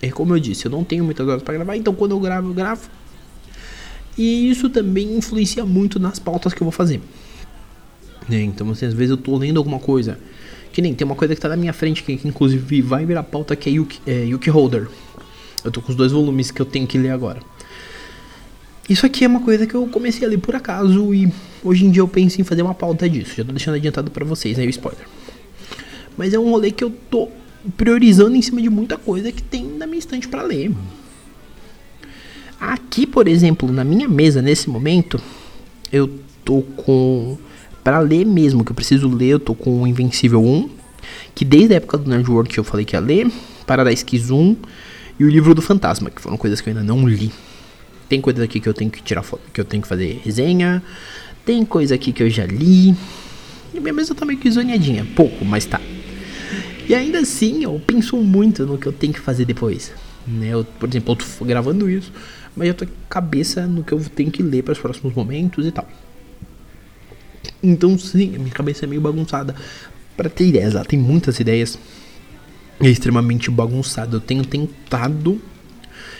é 0.00 0.10
como 0.10 0.34
eu 0.34 0.40
disse, 0.40 0.66
eu 0.66 0.70
não 0.70 0.84
tenho 0.84 1.04
muitas 1.04 1.26
horas 1.26 1.42
para 1.42 1.54
gravar, 1.54 1.76
então 1.76 1.94
quando 1.94 2.12
eu 2.12 2.20
gravo, 2.20 2.48
eu 2.48 2.54
gravo. 2.54 2.88
E 4.16 4.50
isso 4.50 4.70
também 4.70 5.16
influencia 5.16 5.64
muito 5.66 5.98
nas 5.98 6.18
pautas 6.18 6.54
que 6.54 6.62
eu 6.62 6.64
vou 6.64 6.72
fazer. 6.72 7.00
Né? 8.28 8.42
Então, 8.42 8.70
assim, 8.70 8.86
às 8.86 8.94
vezes 8.94 9.10
eu 9.10 9.16
tô 9.16 9.36
lendo 9.36 9.58
alguma 9.58 9.78
coisa. 9.78 10.18
Que 10.72 10.82
nem 10.82 10.94
tem 10.94 11.04
uma 11.04 11.14
coisa 11.14 11.34
que 11.34 11.40
tá 11.40 11.48
na 11.48 11.56
minha 11.56 11.72
frente, 11.72 12.02
que, 12.02 12.16
que 12.16 12.28
inclusive 12.28 12.82
vai 12.82 13.04
virar 13.04 13.22
pauta, 13.22 13.54
que 13.54 13.68
é 13.68 13.72
Yuki, 13.72 14.00
é 14.06 14.24
Yuki 14.24 14.50
Holder. 14.50 14.88
Eu 15.64 15.70
tô 15.70 15.80
com 15.80 15.90
os 15.90 15.96
dois 15.96 16.12
volumes 16.12 16.50
que 16.50 16.60
eu 16.60 16.66
tenho 16.66 16.86
que 16.86 16.98
ler 16.98 17.10
agora. 17.10 17.40
Isso 18.88 19.04
aqui 19.04 19.24
é 19.24 19.28
uma 19.28 19.40
coisa 19.40 19.66
que 19.66 19.74
eu 19.74 19.86
comecei 19.88 20.26
a 20.26 20.30
ler 20.30 20.38
por 20.38 20.54
acaso 20.54 21.12
e 21.12 21.32
hoje 21.66 21.84
em 21.84 21.90
dia 21.90 22.00
eu 22.00 22.08
penso 22.08 22.40
em 22.40 22.44
fazer 22.44 22.62
uma 22.62 22.74
pauta 22.74 23.08
disso. 23.08 23.34
Já 23.36 23.44
tô 23.44 23.52
deixando 23.52 23.74
adiantado 23.74 24.10
para 24.10 24.24
vocês 24.24 24.58
aí 24.58 24.66
o 24.66 24.70
spoiler. 24.70 25.06
Mas 26.16 26.32
é 26.32 26.38
um 26.38 26.50
rolê 26.50 26.70
que 26.70 26.84
eu 26.84 26.90
tô 27.10 27.28
priorizando 27.76 28.36
em 28.36 28.42
cima 28.42 28.62
de 28.62 28.70
muita 28.70 28.96
coisa 28.96 29.32
que 29.32 29.42
tem 29.42 29.64
na 29.64 29.86
minha 29.86 29.98
estante 29.98 30.28
para 30.28 30.42
ler. 30.42 30.72
Aqui, 32.60 33.06
por 33.06 33.28
exemplo, 33.28 33.70
na 33.70 33.84
minha 33.84 34.08
mesa 34.08 34.40
nesse 34.40 34.70
momento, 34.70 35.20
eu 35.92 36.08
tô 36.44 36.62
com 36.62 37.36
para 37.82 38.00
ler 38.00 38.24
mesmo, 38.24 38.64
que 38.64 38.72
eu 38.72 38.74
preciso 38.74 39.08
ler, 39.08 39.28
eu 39.28 39.38
tô 39.38 39.54
com 39.54 39.82
o 39.82 39.86
Invencível 39.86 40.44
1, 40.44 40.68
que 41.36 41.44
desde 41.44 41.74
a 41.74 41.76
época 41.76 41.96
do 41.96 42.10
Nerd 42.10 42.28
World 42.28 42.58
eu 42.58 42.64
falei 42.64 42.84
que 42.84 42.96
ia 42.96 43.00
ler, 43.00 43.30
Paradise 43.64 44.04
Kiss 44.04 44.32
1 44.32 44.56
e 45.20 45.24
o 45.24 45.28
livro 45.28 45.54
do 45.54 45.62
Fantasma, 45.62 46.10
que 46.10 46.20
foram 46.20 46.36
coisas 46.36 46.60
que 46.60 46.68
eu 46.68 46.72
ainda 46.72 46.82
não 46.82 47.06
li. 47.06 47.30
Tem 48.08 48.20
coisa 48.20 48.42
aqui 48.42 48.58
que 48.58 48.68
eu 48.68 48.74
tenho 48.74 48.90
que 48.90 49.02
tirar 49.02 49.22
foto, 49.22 49.42
que 49.52 49.60
eu 49.60 49.64
tenho 49.64 49.82
que 49.82 49.88
fazer 49.88 50.20
resenha. 50.24 50.82
Tem 51.46 51.64
coisa 51.64 51.94
aqui 51.94 52.12
que 52.12 52.24
eu 52.24 52.28
já 52.28 52.44
li. 52.44 52.94
E 53.72 53.78
minha 53.80 53.92
mesa 53.92 54.16
tá 54.16 54.26
meio 54.26 54.38
que 54.38 54.50
zoneadinha. 54.50 55.06
Pouco, 55.14 55.44
mas 55.44 55.64
tá. 55.64 55.80
E 56.88 56.94
ainda 56.94 57.20
assim, 57.20 57.62
eu 57.62 57.80
penso 57.86 58.16
muito 58.16 58.66
no 58.66 58.76
que 58.76 58.86
eu 58.86 58.92
tenho 58.92 59.12
que 59.12 59.20
fazer 59.20 59.44
depois. 59.44 59.92
Né? 60.26 60.48
Eu, 60.48 60.64
por 60.64 60.88
exemplo, 60.88 61.12
eu 61.12 61.16
tô 61.16 61.44
gravando 61.44 61.88
isso, 61.88 62.12
mas 62.56 62.66
eu 62.66 62.74
tô 62.74 62.84
com 62.84 62.92
cabeça 63.08 63.64
no 63.64 63.84
que 63.84 63.92
eu 63.92 64.00
tenho 64.00 64.30
que 64.30 64.42
ler 64.42 64.64
para 64.64 64.72
os 64.72 64.78
próximos 64.78 65.14
momentos 65.14 65.64
e 65.64 65.70
tal. 65.70 65.88
Então, 67.62 67.96
sim, 67.96 68.34
a 68.34 68.38
minha 68.40 68.50
cabeça 68.50 68.84
é 68.84 68.88
meio 68.88 69.00
bagunçada. 69.00 69.54
Para 70.16 70.28
ter 70.28 70.48
ideias, 70.48 70.74
ela 70.74 70.84
tem 70.84 70.98
muitas 70.98 71.38
ideias. 71.38 71.78
É 72.80 72.88
extremamente 72.88 73.52
bagunçada. 73.52 74.16
Eu 74.16 74.20
tenho 74.20 74.44
tentado. 74.44 75.40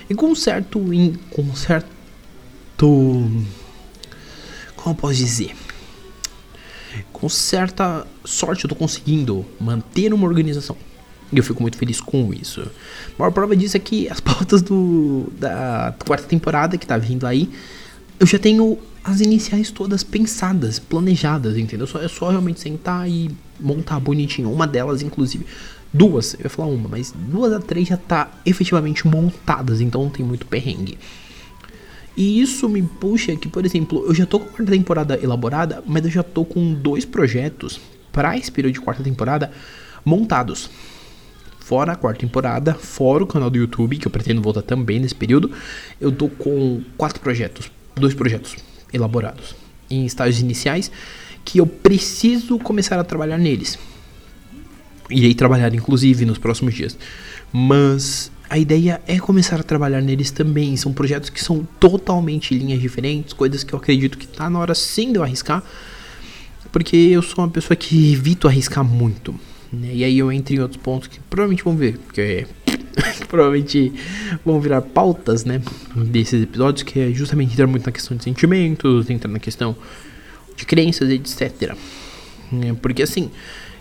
E 0.08 0.14
com 0.14 0.32
certo. 0.36 0.80
Com 1.30 1.56
certo. 1.56 1.88
Como 4.86 4.94
eu 4.94 5.00
posso 5.00 5.14
dizer? 5.14 5.52
Com 7.12 7.28
certa 7.28 8.06
sorte 8.24 8.66
eu 8.66 8.68
tô 8.68 8.76
conseguindo 8.76 9.44
manter 9.60 10.14
uma 10.14 10.24
organização. 10.24 10.76
E 11.32 11.38
eu 11.38 11.42
fico 11.42 11.60
muito 11.60 11.76
feliz 11.76 12.00
com 12.00 12.32
isso. 12.32 12.60
A 12.60 13.18
maior 13.18 13.32
prova 13.32 13.56
disso 13.56 13.76
é 13.76 13.80
que 13.80 14.08
as 14.08 14.20
pautas 14.22 14.62
do, 14.62 15.26
da 15.40 15.92
quarta 16.06 16.28
temporada 16.28 16.78
que 16.78 16.86
tá 16.86 16.96
vindo 16.96 17.26
aí, 17.26 17.50
eu 18.20 18.28
já 18.28 18.38
tenho 18.38 18.78
as 19.02 19.20
iniciais 19.20 19.72
todas 19.72 20.04
pensadas, 20.04 20.78
planejadas, 20.78 21.58
entendeu? 21.58 21.88
Só, 21.88 22.00
é 22.00 22.06
só 22.06 22.28
realmente 22.28 22.60
sentar 22.60 23.10
e 23.10 23.28
montar 23.58 23.98
bonitinho. 23.98 24.52
Uma 24.52 24.68
delas, 24.68 25.02
inclusive, 25.02 25.44
duas, 25.92 26.34
eu 26.34 26.42
ia 26.44 26.48
falar 26.50 26.68
uma, 26.68 26.88
mas 26.88 27.12
duas 27.12 27.52
a 27.52 27.58
três 27.58 27.88
já 27.88 27.96
tá 27.96 28.30
efetivamente 28.46 29.04
montadas, 29.04 29.80
então 29.80 30.04
não 30.04 30.10
tem 30.10 30.24
muito 30.24 30.46
perrengue. 30.46 30.96
E 32.16 32.40
isso 32.40 32.68
me 32.68 32.82
puxa 32.82 33.36
que, 33.36 33.48
por 33.48 33.64
exemplo, 33.66 34.04
eu 34.06 34.14
já 34.14 34.24
tô 34.24 34.40
com 34.40 34.46
a 34.46 34.48
quarta 34.48 34.72
temporada 34.72 35.22
elaborada, 35.22 35.82
mas 35.86 36.04
eu 36.04 36.10
já 36.10 36.22
tô 36.22 36.44
com 36.44 36.72
dois 36.72 37.04
projetos 37.04 37.78
para 38.10 38.36
esse 38.36 38.50
período 38.50 38.74
de 38.74 38.80
quarta 38.80 39.02
temporada 39.02 39.52
montados. 40.04 40.70
Fora 41.60 41.92
a 41.92 41.96
quarta 41.96 42.20
temporada, 42.20 42.74
fora 42.74 43.24
o 43.24 43.26
canal 43.26 43.50
do 43.50 43.58
YouTube, 43.58 43.98
que 43.98 44.06
eu 44.06 44.10
pretendo 44.10 44.40
voltar 44.40 44.62
também 44.62 45.00
nesse 45.00 45.14
período, 45.14 45.50
eu 46.00 46.10
tô 46.10 46.28
com 46.28 46.80
quatro 46.96 47.20
projetos, 47.20 47.70
dois 47.94 48.14
projetos 48.14 48.56
elaborados 48.92 49.54
em 49.90 50.06
estágios 50.06 50.40
iniciais 50.40 50.90
que 51.44 51.58
eu 51.58 51.66
preciso 51.66 52.58
começar 52.58 52.98
a 52.98 53.04
trabalhar 53.04 53.36
neles. 53.36 53.78
Irei 55.10 55.34
trabalhar 55.34 55.72
inclusive 55.74 56.24
nos 56.24 56.38
próximos 56.38 56.74
dias. 56.74 56.98
Mas 57.52 58.30
a 58.48 58.58
ideia 58.58 59.00
é 59.06 59.18
começar 59.18 59.58
a 59.58 59.62
trabalhar 59.62 60.00
neles 60.00 60.30
também. 60.30 60.76
São 60.76 60.92
projetos 60.92 61.30
que 61.30 61.42
são 61.42 61.66
totalmente 61.80 62.56
linhas 62.56 62.80
diferentes, 62.80 63.32
coisas 63.32 63.64
que 63.64 63.72
eu 63.72 63.78
acredito 63.78 64.16
que 64.16 64.26
tá 64.26 64.48
na 64.48 64.58
hora 64.58 64.74
sim 64.74 65.12
de 65.12 65.18
eu 65.18 65.22
arriscar. 65.22 65.62
Porque 66.70 66.96
eu 66.96 67.22
sou 67.22 67.44
uma 67.44 67.50
pessoa 67.50 67.76
que 67.76 68.12
evito 68.12 68.46
arriscar 68.46 68.84
muito. 68.84 69.34
Né? 69.72 69.90
E 69.94 70.04
aí 70.04 70.18
eu 70.18 70.30
entro 70.30 70.54
em 70.54 70.60
outros 70.60 70.80
pontos 70.80 71.08
que 71.08 71.18
provavelmente 71.20 71.64
vão 71.64 71.76
ver. 71.76 71.98
Porque 71.98 72.46
provavelmente 73.28 73.92
vão 74.44 74.60
virar 74.60 74.82
pautas, 74.82 75.44
né, 75.44 75.60
desses 75.94 76.42
episódios, 76.42 76.82
que 76.82 77.00
é 77.00 77.10
justamente 77.10 77.52
entrar 77.52 77.66
muito 77.66 77.86
na 77.86 77.92
questão 77.92 78.16
de 78.16 78.24
sentimentos, 78.24 79.10
entrar 79.10 79.30
na 79.30 79.38
questão 79.38 79.76
de 80.56 80.64
crenças, 80.64 81.10
etc. 81.10 81.76
É, 82.62 82.72
porque 82.80 83.02
assim, 83.02 83.30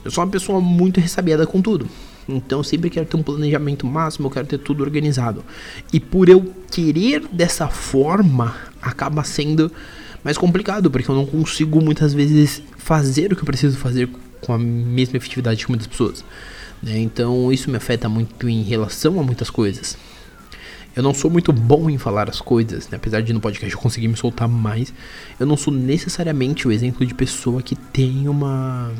eu 0.04 0.12
sou 0.12 0.24
uma 0.24 0.30
pessoa 0.30 0.60
muito 0.60 1.00
ressabiada 1.00 1.46
com 1.46 1.62
tudo. 1.62 1.88
Então 2.28 2.60
eu 2.60 2.64
sempre 2.64 2.90
quero 2.90 3.06
ter 3.06 3.18
um 3.18 3.24
planejamento 3.24 3.86
máximo, 3.86 4.28
eu 4.28 4.32
quero 4.32 4.48
ter 4.48 4.58
tudo 4.58 4.84
organizado. 4.84 5.44
E 5.94 6.00
por 6.00 6.28
eu 6.28 6.54
querer 6.72 7.28
dessa 7.32 7.68
forma, 7.68 8.56
acaba 8.82 9.24
sendo 9.24 9.72
mais 10.24 10.38
complicado, 10.38 10.90
porque 10.90 11.10
eu 11.10 11.16
não 11.16 11.26
consigo 11.26 11.80
muitas 11.82 12.14
vezes 12.14 12.62
fazer 12.78 13.32
o 13.32 13.36
que 13.36 13.42
eu 13.42 13.46
preciso 13.46 13.78
fazer 13.78 14.10
com 14.42 14.54
a 14.54 14.58
mesma 14.58 15.18
efetividade 15.18 15.64
que 15.64 15.70
muitas 15.70 15.88
pessoas. 15.88 16.26
Né? 16.82 17.00
Então 17.00 17.52
isso 17.52 17.70
me 17.70 17.78
afeta 17.78 18.10
muito 18.10 18.50
em 18.50 18.64
relação 18.64 19.20
a 19.20 19.24
muitas 19.24 19.50
coisas. 19.50 19.98
Eu 20.96 21.04
não 21.04 21.14
sou 21.14 21.30
muito 21.30 21.52
bom 21.52 21.90
em 21.90 21.98
falar 21.98 22.30
as 22.30 22.40
coisas, 22.40 22.88
né? 22.90 22.96
apesar 22.96 23.22
de 23.22 23.34
no 23.34 23.42
podcast 23.42 23.74
eu 23.74 23.82
conseguir 23.82 24.08
me 24.08 24.16
soltar 24.16 24.48
mais. 24.48 24.94
Eu 25.40 25.46
não 25.46 25.58
sou 25.58 25.74
necessariamente 25.74 26.68
o 26.68 26.72
exemplo 26.72 27.06
de 27.06 27.14
pessoa 27.14 27.62
que 27.62 27.76
tem 27.76 28.28
uma 28.30 28.92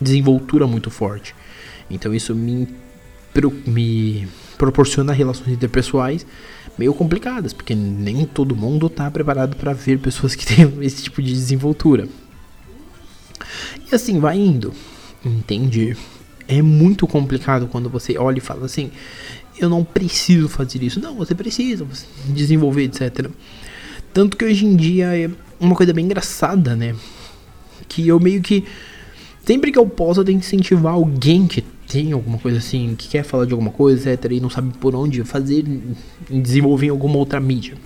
desenvoltura 0.00 0.66
muito 0.66 0.90
forte. 0.90 1.34
Então 1.90 2.14
isso 2.14 2.34
me, 2.34 2.68
me 3.66 4.28
proporciona 4.56 5.12
relações 5.12 5.48
interpessoais 5.48 6.26
meio 6.78 6.94
complicadas, 6.94 7.52
porque 7.52 7.74
nem 7.74 8.24
todo 8.24 8.54
mundo 8.54 8.86
está 8.86 9.10
preparado 9.10 9.56
para 9.56 9.72
ver 9.72 9.98
pessoas 9.98 10.34
que 10.34 10.46
têm 10.46 10.72
esse 10.82 11.02
tipo 11.02 11.20
de 11.20 11.32
desenvoltura. 11.32 12.08
E 13.90 13.94
assim 13.94 14.20
vai 14.20 14.38
indo, 14.38 14.72
entende? 15.24 15.96
é 16.48 16.62
muito 16.62 17.06
complicado 17.06 17.68
quando 17.68 17.90
você 17.90 18.16
olha 18.16 18.38
e 18.38 18.40
fala 18.40 18.64
assim: 18.64 18.90
eu 19.58 19.68
não 19.68 19.84
preciso 19.84 20.48
fazer 20.48 20.82
isso. 20.82 20.98
Não, 20.98 21.14
você 21.14 21.34
precisa 21.34 21.86
desenvolver, 22.26 22.84
etc. 22.84 23.30
Tanto 24.12 24.36
que 24.36 24.44
hoje 24.44 24.64
em 24.64 24.74
dia 24.74 25.16
é 25.16 25.30
uma 25.60 25.76
coisa 25.76 25.92
bem 25.92 26.06
engraçada, 26.06 26.74
né? 26.74 26.96
Que 27.86 28.08
eu 28.08 28.18
meio 28.18 28.40
que. 28.40 28.64
Sempre 29.44 29.70
que 29.70 29.78
eu 29.78 29.86
posso, 29.86 30.20
eu 30.20 30.24
tenho 30.24 30.40
que 30.40 30.46
incentivar 30.46 30.94
alguém 30.94 31.46
que 31.46 31.62
tem 31.88 32.12
alguma 32.12 32.38
coisa 32.38 32.58
assim, 32.58 32.94
que 32.96 33.08
quer 33.08 33.24
falar 33.24 33.46
de 33.46 33.52
alguma 33.52 33.70
coisa, 33.70 34.12
etc. 34.12 34.32
E 34.32 34.40
não 34.40 34.50
sabe 34.50 34.74
por 34.78 34.94
onde 34.94 35.24
fazer, 35.24 35.64
desenvolver 36.30 36.86
em 36.86 36.90
alguma 36.90 37.16
outra 37.16 37.40
mídia, 37.40 37.76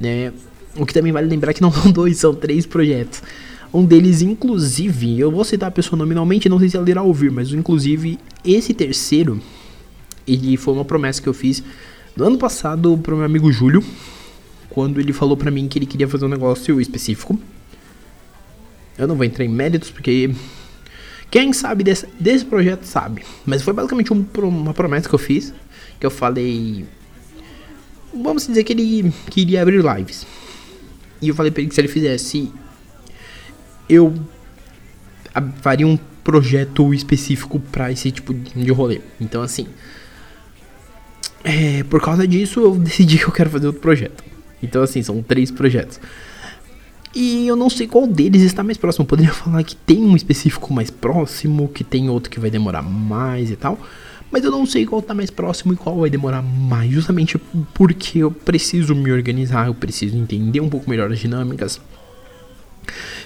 né? 0.00 0.32
O 0.74 0.86
que 0.86 0.94
também 0.94 1.12
vale 1.12 1.28
lembrar 1.28 1.52
que 1.52 1.60
não 1.60 1.70
são 1.72 1.90
dois, 1.90 2.16
são 2.16 2.34
três 2.34 2.64
projetos. 2.64 3.22
Um 3.72 3.84
deles, 3.84 4.22
inclusive, 4.22 5.20
eu 5.20 5.30
vou 5.30 5.44
citar 5.44 5.68
a 5.68 5.72
pessoa 5.72 5.98
nominalmente, 5.98 6.48
não 6.48 6.58
sei 6.58 6.70
se 6.70 6.76
ela 6.76 6.88
irá 6.88 7.02
ouvir, 7.02 7.30
mas 7.30 7.52
inclusive 7.52 8.18
esse 8.42 8.72
terceiro, 8.72 9.40
ele 10.26 10.56
foi 10.56 10.72
uma 10.72 10.84
promessa 10.84 11.20
que 11.20 11.28
eu 11.28 11.34
fiz 11.34 11.62
no 12.16 12.24
ano 12.24 12.38
passado 12.38 12.96
pro 12.98 13.16
meu 13.16 13.26
amigo 13.26 13.52
Júlio, 13.52 13.84
quando 14.70 14.98
ele 14.98 15.12
falou 15.12 15.36
pra 15.36 15.50
mim 15.50 15.68
que 15.68 15.78
ele 15.78 15.86
queria 15.86 16.08
fazer 16.08 16.24
um 16.24 16.28
negócio 16.28 16.80
específico. 16.80 17.38
Eu 18.96 19.06
não 19.06 19.14
vou 19.14 19.24
entrar 19.24 19.44
em 19.44 19.48
méritos 19.48 19.90
porque 19.90 20.30
quem 21.30 21.52
sabe 21.52 21.84
desse, 21.84 22.06
desse 22.18 22.44
projeto 22.44 22.84
sabe, 22.84 23.22
mas 23.44 23.62
foi 23.62 23.72
basicamente 23.72 24.12
um, 24.12 24.24
uma 24.42 24.74
promessa 24.74 25.08
que 25.08 25.14
eu 25.14 25.18
fiz, 25.18 25.52
que 25.98 26.06
eu 26.06 26.10
falei, 26.10 26.86
vamos 28.14 28.46
dizer 28.46 28.64
que 28.64 28.72
ele 28.72 29.12
queria 29.30 29.62
abrir 29.62 29.82
lives. 29.82 30.26
E 31.20 31.28
eu 31.28 31.34
falei 31.34 31.50
pra 31.50 31.62
ele 31.62 31.68
que 31.68 31.74
se 31.74 31.80
ele 31.80 31.88
fizesse 31.88 32.52
eu 33.88 34.14
faria 35.60 35.86
um 35.86 35.96
projeto 36.24 36.92
específico 36.92 37.60
para 37.60 37.92
esse 37.92 38.10
tipo 38.10 38.34
de 38.34 38.70
rolê. 38.72 39.00
Então, 39.20 39.42
assim, 39.42 39.66
é, 41.44 41.84
por 41.84 42.00
causa 42.02 42.26
disso, 42.26 42.60
eu 42.60 42.74
decidi 42.76 43.18
que 43.18 43.24
eu 43.24 43.32
quero 43.32 43.50
fazer 43.50 43.66
outro 43.66 43.80
projeto. 43.80 44.24
Então, 44.62 44.82
assim, 44.82 45.02
são 45.02 45.22
três 45.22 45.50
projetos. 45.50 46.00
E 47.14 47.46
eu 47.46 47.56
não 47.56 47.70
sei 47.70 47.86
qual 47.86 48.06
deles 48.06 48.42
está 48.42 48.62
mais 48.62 48.76
próximo. 48.76 49.04
Eu 49.04 49.08
poderia 49.08 49.32
falar 49.32 49.62
que 49.62 49.74
tem 49.74 50.04
um 50.04 50.16
específico 50.16 50.72
mais 50.72 50.90
próximo, 50.90 51.68
que 51.68 51.82
tem 51.82 52.10
outro 52.10 52.30
que 52.30 52.38
vai 52.38 52.50
demorar 52.50 52.82
mais 52.82 53.50
e 53.50 53.56
tal. 53.56 53.78
Mas 54.30 54.44
eu 54.44 54.50
não 54.50 54.66
sei 54.66 54.84
qual 54.84 55.00
está 55.00 55.14
mais 55.14 55.30
próximo 55.30 55.72
e 55.72 55.76
qual 55.76 55.98
vai 55.98 56.10
demorar 56.10 56.42
mais. 56.42 56.90
Justamente 56.90 57.38
porque 57.72 58.18
eu 58.18 58.30
preciso 58.30 58.94
me 58.94 59.10
organizar, 59.12 59.68
eu 59.68 59.74
preciso 59.74 60.16
entender 60.16 60.60
um 60.60 60.68
pouco 60.68 60.90
melhor 60.90 61.10
as 61.10 61.18
dinâmicas. 61.18 61.80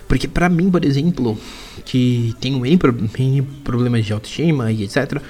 Porque 0.07 0.29
para 0.29 0.49
mim, 0.49 0.71
por 0.71 0.85
exemplo, 0.85 1.39
que 1.85 2.35
tenho 2.41 2.65
N, 2.67 3.43
problemas 3.65 4.05
de 4.05 4.13
autoestima 4.13 4.71
e 4.73 4.85
etc, 4.85 5.23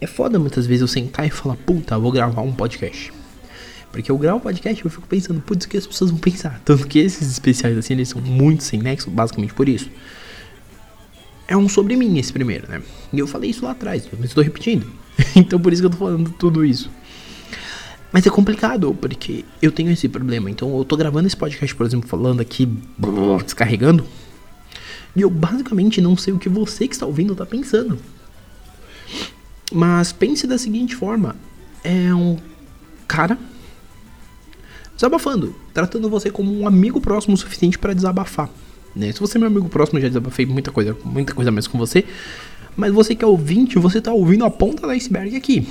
é 0.00 0.06
foda 0.06 0.38
muitas 0.38 0.66
vezes 0.66 0.82
eu 0.82 0.88
sentar 0.88 1.26
e 1.26 1.30
falar, 1.30 1.56
puta, 1.56 1.98
vou 1.98 2.12
gravar 2.12 2.42
um 2.42 2.52
podcast. 2.52 3.12
Porque 3.94 4.10
eu 4.10 4.18
gravo 4.18 4.40
podcast 4.40 4.84
eu 4.84 4.90
fico 4.90 5.06
pensando, 5.06 5.40
putz, 5.40 5.66
o 5.66 5.68
que 5.68 5.76
as 5.76 5.86
pessoas 5.86 6.10
vão 6.10 6.18
pensar? 6.18 6.60
Tanto 6.64 6.84
que 6.84 6.98
esses 6.98 7.30
especiais 7.30 7.78
assim, 7.78 7.94
eles 7.94 8.08
são 8.08 8.20
muito 8.20 8.64
sem 8.64 8.82
nexo, 8.82 9.08
basicamente 9.08 9.54
por 9.54 9.68
isso. 9.68 9.88
É 11.46 11.56
um 11.56 11.68
sobre 11.68 11.94
mim 11.94 12.18
esse 12.18 12.32
primeiro, 12.32 12.68
né? 12.68 12.82
E 13.12 13.20
eu 13.20 13.26
falei 13.28 13.50
isso 13.50 13.64
lá 13.64 13.70
atrás, 13.70 14.08
mas 14.18 14.30
estou 14.30 14.42
repetindo. 14.42 14.84
então 15.36 15.60
por 15.60 15.72
isso 15.72 15.80
que 15.80 15.86
eu 15.86 15.90
tô 15.90 15.96
falando 15.96 16.28
tudo 16.32 16.64
isso. 16.64 16.90
Mas 18.10 18.26
é 18.26 18.30
complicado, 18.30 18.92
porque 19.00 19.44
eu 19.62 19.70
tenho 19.70 19.92
esse 19.92 20.08
problema. 20.08 20.50
Então 20.50 20.76
eu 20.76 20.84
tô 20.84 20.96
gravando 20.96 21.28
esse 21.28 21.36
podcast, 21.36 21.72
por 21.72 21.86
exemplo, 21.86 22.08
falando 22.08 22.40
aqui, 22.40 22.66
descarregando. 23.46 24.04
E 25.14 25.20
eu 25.20 25.30
basicamente 25.30 26.00
não 26.00 26.16
sei 26.16 26.34
o 26.34 26.38
que 26.40 26.48
você 26.48 26.88
que 26.88 26.94
está 26.94 27.06
ouvindo 27.06 27.36
tá 27.36 27.46
pensando. 27.46 27.96
Mas 29.72 30.10
pense 30.10 30.48
da 30.48 30.58
seguinte 30.58 30.96
forma: 30.96 31.36
é 31.84 32.12
um 32.12 32.36
cara 33.06 33.38
desabafando, 34.94 35.54
tratando 35.72 36.08
você 36.08 36.30
como 36.30 36.52
um 36.52 36.66
amigo 36.66 37.00
próximo 37.00 37.34
o 37.34 37.36
suficiente 37.36 37.78
para 37.78 37.92
desabafar. 37.92 38.48
Né? 38.94 39.12
Se 39.12 39.20
você 39.20 39.36
é 39.36 39.40
meu 39.40 39.48
amigo 39.48 39.68
próximo, 39.68 40.00
já 40.00 40.08
desabafei 40.08 40.46
muita 40.46 40.70
coisa, 40.70 40.96
muita 41.04 41.34
coisa 41.34 41.50
mais 41.50 41.66
com 41.66 41.76
você. 41.78 42.04
Mas 42.76 42.92
você 42.92 43.14
que 43.14 43.24
é 43.24 43.26
ouvinte, 43.26 43.78
você 43.78 43.98
está 43.98 44.12
ouvindo 44.12 44.44
a 44.44 44.50
ponta 44.50 44.82
do 44.82 44.90
iceberg 44.90 45.36
aqui. 45.36 45.66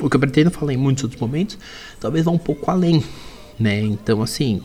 O 0.00 0.08
que 0.08 0.16
eu 0.16 0.20
pretendo 0.20 0.50
falar 0.50 0.72
em 0.72 0.76
muitos 0.76 1.04
outros 1.04 1.20
momentos, 1.20 1.58
talvez 2.00 2.24
vá 2.24 2.30
um 2.30 2.38
pouco 2.38 2.70
além, 2.70 3.04
né? 3.58 3.80
Então, 3.80 4.22
assim, 4.22 4.62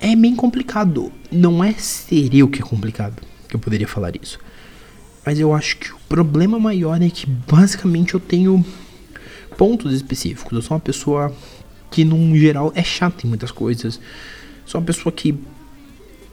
é 0.00 0.14
bem 0.14 0.36
complicado. 0.36 1.10
Não 1.32 1.64
é 1.64 1.72
ser 1.72 2.34
eu 2.34 2.48
que 2.48 2.60
é 2.60 2.64
complicado 2.64 3.22
que 3.48 3.56
eu 3.56 3.60
poderia 3.60 3.88
falar 3.88 4.12
isso. 4.20 4.38
Mas 5.24 5.40
eu 5.40 5.54
acho 5.54 5.78
que 5.78 5.90
o 5.90 5.98
problema 6.08 6.58
maior 6.58 7.00
é 7.00 7.08
que 7.08 7.26
basicamente 7.26 8.12
eu 8.12 8.20
tenho 8.20 8.64
pontos 9.56 9.94
específicos. 9.94 10.52
Eu 10.52 10.60
sou 10.60 10.74
uma 10.74 10.80
pessoa 10.80 11.32
que, 11.94 12.04
num 12.04 12.36
geral, 12.36 12.72
é 12.74 12.82
chata 12.82 13.24
em 13.24 13.28
muitas 13.28 13.52
coisas. 13.52 14.00
Sou 14.66 14.80
uma 14.80 14.84
pessoa 14.84 15.12
que, 15.12 15.38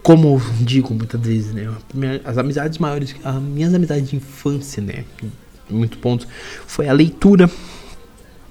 como 0.02 0.42
digo 0.60 0.92
muitas 0.92 1.22
vezes, 1.22 1.54
né? 1.54 1.70
As 2.26 2.40
amizades 2.40 2.80
maiores, 2.80 3.16
as 3.24 3.40
minhas 3.40 3.72
amizades 3.72 4.10
de 4.10 4.16
infância, 4.16 4.82
né? 4.82 5.06
Muitos 5.70 6.00
pontos, 6.00 6.28
foi 6.66 6.90
a 6.90 6.94
leitura. 6.94 7.48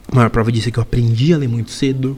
A 0.07 0.15
maior 0.15 0.31
prova 0.31 0.53
disso 0.53 0.69
é 0.69 0.71
que 0.71 0.79
eu 0.79 0.85
aprendi 0.85 1.35
a 1.35 1.37
ler 1.37 1.49
muito 1.49 1.73
cedo. 1.73 2.17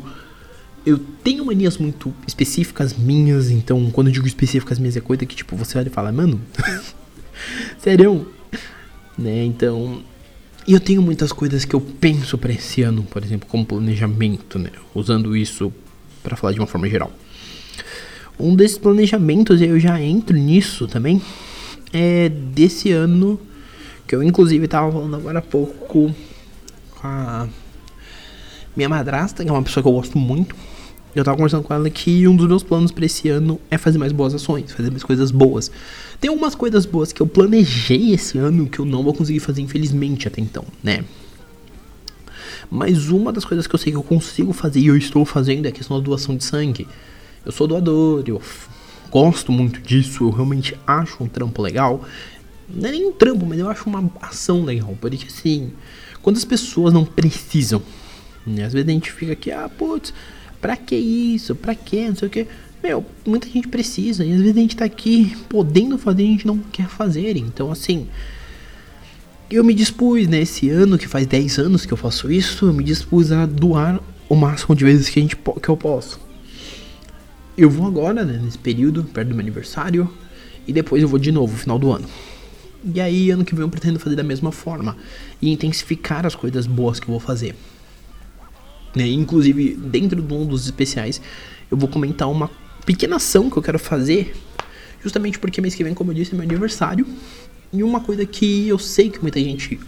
Eu 0.84 0.99
tenho 0.99 1.46
manias 1.46 1.78
muito 1.78 2.12
específicas 2.26 2.92
minhas, 2.94 3.50
então 3.50 3.90
quando 3.90 4.08
eu 4.08 4.12
digo 4.12 4.26
específicas 4.26 4.78
minhas 4.78 4.94
é 4.94 5.00
coisa 5.00 5.25
que 5.25 5.34
tipo, 5.34 5.56
você 5.56 5.78
olha 5.78 5.88
e 5.88 5.90
fala, 5.90 6.12
mano, 6.12 6.38
sério? 7.80 8.30
Né, 9.16 9.42
então, 9.44 10.02
e 10.66 10.73
eu 10.73 10.81
tenho 10.81 11.02
muitas 11.02 11.33
coisas 11.33 11.64
que 11.64 11.75
eu 11.75 11.81
penso 11.81 12.38
para 12.38 12.52
esse 12.52 12.83
ano, 12.83 13.02
por 13.02 13.23
exemplo, 13.25 13.49
como 13.49 13.66
planejamento, 13.66 14.59
né? 14.59 14.71
Usando 14.95 15.37
isso 15.37 15.73
para 16.23 16.37
falar 16.37 16.52
de 16.52 16.61
uma 16.61 16.66
forma 16.66 16.88
geral. 16.88 17.11
Um 18.38 18.54
desses 18.54 18.78
planejamentos, 18.78 19.61
eu 19.61 19.78
já 19.78 20.00
entro 20.00 20.37
nisso 20.37 20.87
também, 20.87 21.21
é 21.92 22.28
desse 22.28 22.90
ano, 22.92 23.40
que 24.07 24.14
eu 24.14 24.23
inclusive 24.23 24.64
estava 24.64 24.90
falando 24.90 25.16
agora 25.16 25.40
há 25.40 25.42
pouco 25.42 25.87
com 25.87 26.14
a 27.02 27.49
minha 28.76 28.88
madrasta, 28.88 29.42
que 29.42 29.50
é 29.50 29.52
uma 29.52 29.62
pessoa 29.62 29.83
que 29.83 29.88
eu 29.88 29.92
gosto 29.92 30.16
muito. 30.16 30.54
Eu 31.14 31.23
tava 31.25 31.37
conversando 31.37 31.62
com 31.62 31.75
ela 31.75 31.90
que 31.90 32.26
um 32.26 32.35
dos 32.35 32.47
meus 32.47 32.62
planos 32.62 32.90
para 32.90 33.04
esse 33.04 33.28
ano 33.28 33.61
é 33.71 33.76
fazer 33.76 33.99
mais 33.99 34.12
boas 34.12 34.35
ações, 34.35 34.73
fazer 34.73 34.90
mais 34.90 35.02
coisas 35.02 35.31
boas. 35.31 35.71
Tem 36.19 36.31
algumas 36.31 36.54
coisas 36.54 36.87
boas 36.87 37.12
que 37.12 37.21
eu 37.21 37.26
planejei 37.26 38.12
esse 38.12 38.38
ano 38.38 38.66
que 38.66 38.78
eu 38.78 38.87
não 38.87 39.02
vou 39.02 39.12
conseguir 39.12 39.40
fazer, 39.40 39.61
infelizmente, 39.61 40.26
até 40.26 40.40
então, 40.40 40.64
né? 40.83 41.04
Mas 42.71 43.11
uma 43.11 43.31
das 43.31 43.45
coisas 43.45 43.66
que 43.66 43.75
eu 43.75 43.78
sei 43.78 43.92
que 43.92 43.99
eu 43.99 44.02
consigo 44.02 44.54
fazer 44.54 44.81
e 44.81 44.87
eu 44.87 44.97
estou 44.97 45.26
fazendo 45.26 45.66
é 45.66 45.69
a 45.69 45.73
questão 45.73 45.99
da 45.99 46.02
doação 46.02 46.35
de 46.35 46.45
sangue. 46.45 46.88
Eu 47.45 47.52
sou 47.52 47.66
doador, 47.66 48.25
eu 48.26 48.40
gosto 49.11 49.52
muito 49.52 49.81
disso, 49.81 50.25
eu 50.25 50.31
realmente 50.31 50.75
acho 50.87 51.23
um 51.23 51.28
trampo 51.28 51.61
legal. 51.61 52.02
Não 52.66 52.88
é 52.88 52.92
nem 52.92 53.04
um 53.04 53.12
trampo, 53.12 53.45
mas 53.45 53.59
eu 53.59 53.69
acho 53.69 53.87
uma 53.87 54.11
ação 54.23 54.64
legal. 54.64 54.97
Porque 54.99 55.26
assim, 55.26 55.73
quando 56.23 56.38
as 56.38 56.45
pessoas 56.47 56.95
não 56.95 57.04
precisam, 57.04 57.83
né? 58.47 58.64
Às 58.64 58.73
vezes 58.73 58.88
a 58.88 58.92
gente 58.92 59.12
fica 59.12 59.33
aqui, 59.33 59.50
ah, 59.50 59.69
putz, 59.69 60.14
Pra 60.62 60.76
que 60.76 60.95
isso? 60.95 61.57
Pra 61.57 61.75
que? 61.75 62.09
Não 62.09 62.14
sei 62.14 62.28
o 62.28 62.31
que. 62.31 62.47
Meu, 62.81 63.04
muita 63.26 63.49
gente 63.49 63.66
precisa. 63.66 64.25
E 64.25 64.33
às 64.33 64.40
vezes 64.40 64.57
a 64.57 64.61
gente 64.61 64.76
tá 64.76 64.85
aqui 64.85 65.37
podendo 65.49 65.99
fazer 65.99 66.23
e 66.23 66.28
a 66.28 66.31
gente 66.31 66.47
não 66.47 66.59
quer 66.59 66.87
fazer. 66.88 67.37
Então, 67.37 67.71
assim. 67.71 68.07
Eu 69.50 69.64
me 69.64 69.75
dispus, 69.75 70.28
né? 70.28 70.40
Esse 70.40 70.71
ano, 70.71 70.97
que 70.97 71.09
faz 71.09 71.26
10 71.26 71.59
anos 71.59 71.85
que 71.85 71.92
eu 71.92 71.97
faço 71.97 72.31
isso, 72.31 72.66
eu 72.66 72.73
me 72.73 72.83
dispus 72.83 73.33
a 73.33 73.45
doar 73.45 74.00
o 74.28 74.37
máximo 74.37 74.75
de 74.75 74.85
vezes 74.85 75.09
que, 75.11 75.19
a 75.19 75.23
gente, 75.23 75.37
que 75.37 75.69
eu 75.69 75.76
posso. 75.76 76.19
Eu 77.59 77.69
vou 77.69 77.87
agora, 77.87 78.25
né, 78.25 78.40
nesse 78.42 78.57
período, 78.57 79.04
perto 79.04 79.28
do 79.28 79.35
meu 79.35 79.42
aniversário. 79.42 80.09
E 80.66 80.73
depois 80.73 81.02
eu 81.02 81.09
vou 81.09 81.19
de 81.19 81.33
novo, 81.33 81.52
no 81.52 81.59
final 81.59 81.78
do 81.78 81.92
ano. 81.92 82.09
E 82.95 83.00
aí, 83.00 83.31
ano 83.31 83.45
que 83.45 83.54
vem 83.54 83.62
eu 83.62 83.69
pretendo 83.69 83.99
fazer 83.99 84.16
da 84.16 84.23
mesma 84.23 84.52
forma. 84.52 84.97
E 85.40 85.52
intensificar 85.52 86.25
as 86.25 86.37
coisas 86.37 86.66
boas 86.66 86.99
que 86.99 87.07
eu 87.07 87.11
vou 87.11 87.21
fazer. 87.21 87.54
Né? 88.94 89.08
Inclusive, 89.08 89.75
dentro 89.75 90.20
de 90.20 90.34
um 90.34 90.46
dos 90.46 90.64
especiais, 90.64 91.20
eu 91.70 91.76
vou 91.76 91.88
comentar 91.88 92.30
uma 92.30 92.50
pequena 92.84 93.16
ação 93.16 93.49
que 93.49 93.56
eu 93.56 93.62
quero 93.62 93.78
fazer, 93.78 94.34
justamente 95.02 95.38
porque 95.38 95.61
mês 95.61 95.75
que 95.75 95.84
vem, 95.84 95.94
como 95.94 96.11
eu 96.11 96.14
disse, 96.14 96.32
é 96.32 96.34
meu 96.34 96.44
aniversário. 96.44 97.06
E 97.72 97.82
uma 97.82 98.00
coisa 98.00 98.26
que 98.26 98.68
eu 98.68 98.78
sei 98.78 99.08
que 99.08 99.20
muita 99.20 99.40
gente 99.40 99.80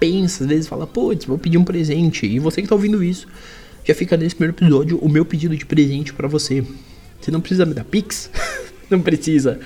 pensa, 0.00 0.44
às 0.44 0.48
vezes 0.48 0.66
fala, 0.66 0.86
putz, 0.86 1.24
vou 1.24 1.38
pedir 1.38 1.58
um 1.58 1.64
presente. 1.64 2.26
E 2.26 2.38
você 2.38 2.62
que 2.62 2.68
tá 2.68 2.74
ouvindo 2.74 3.02
isso, 3.02 3.28
já 3.84 3.94
fica 3.94 4.16
nesse 4.16 4.34
primeiro 4.34 4.56
episódio 4.56 4.98
o 4.98 5.08
meu 5.08 5.24
pedido 5.24 5.56
de 5.56 5.64
presente 5.64 6.12
para 6.12 6.26
você. 6.26 6.64
Você 7.20 7.30
não 7.30 7.40
precisa 7.40 7.64
me 7.64 7.74
dar 7.74 7.84
pix, 7.84 8.30
não 8.90 9.00
precisa, 9.00 9.60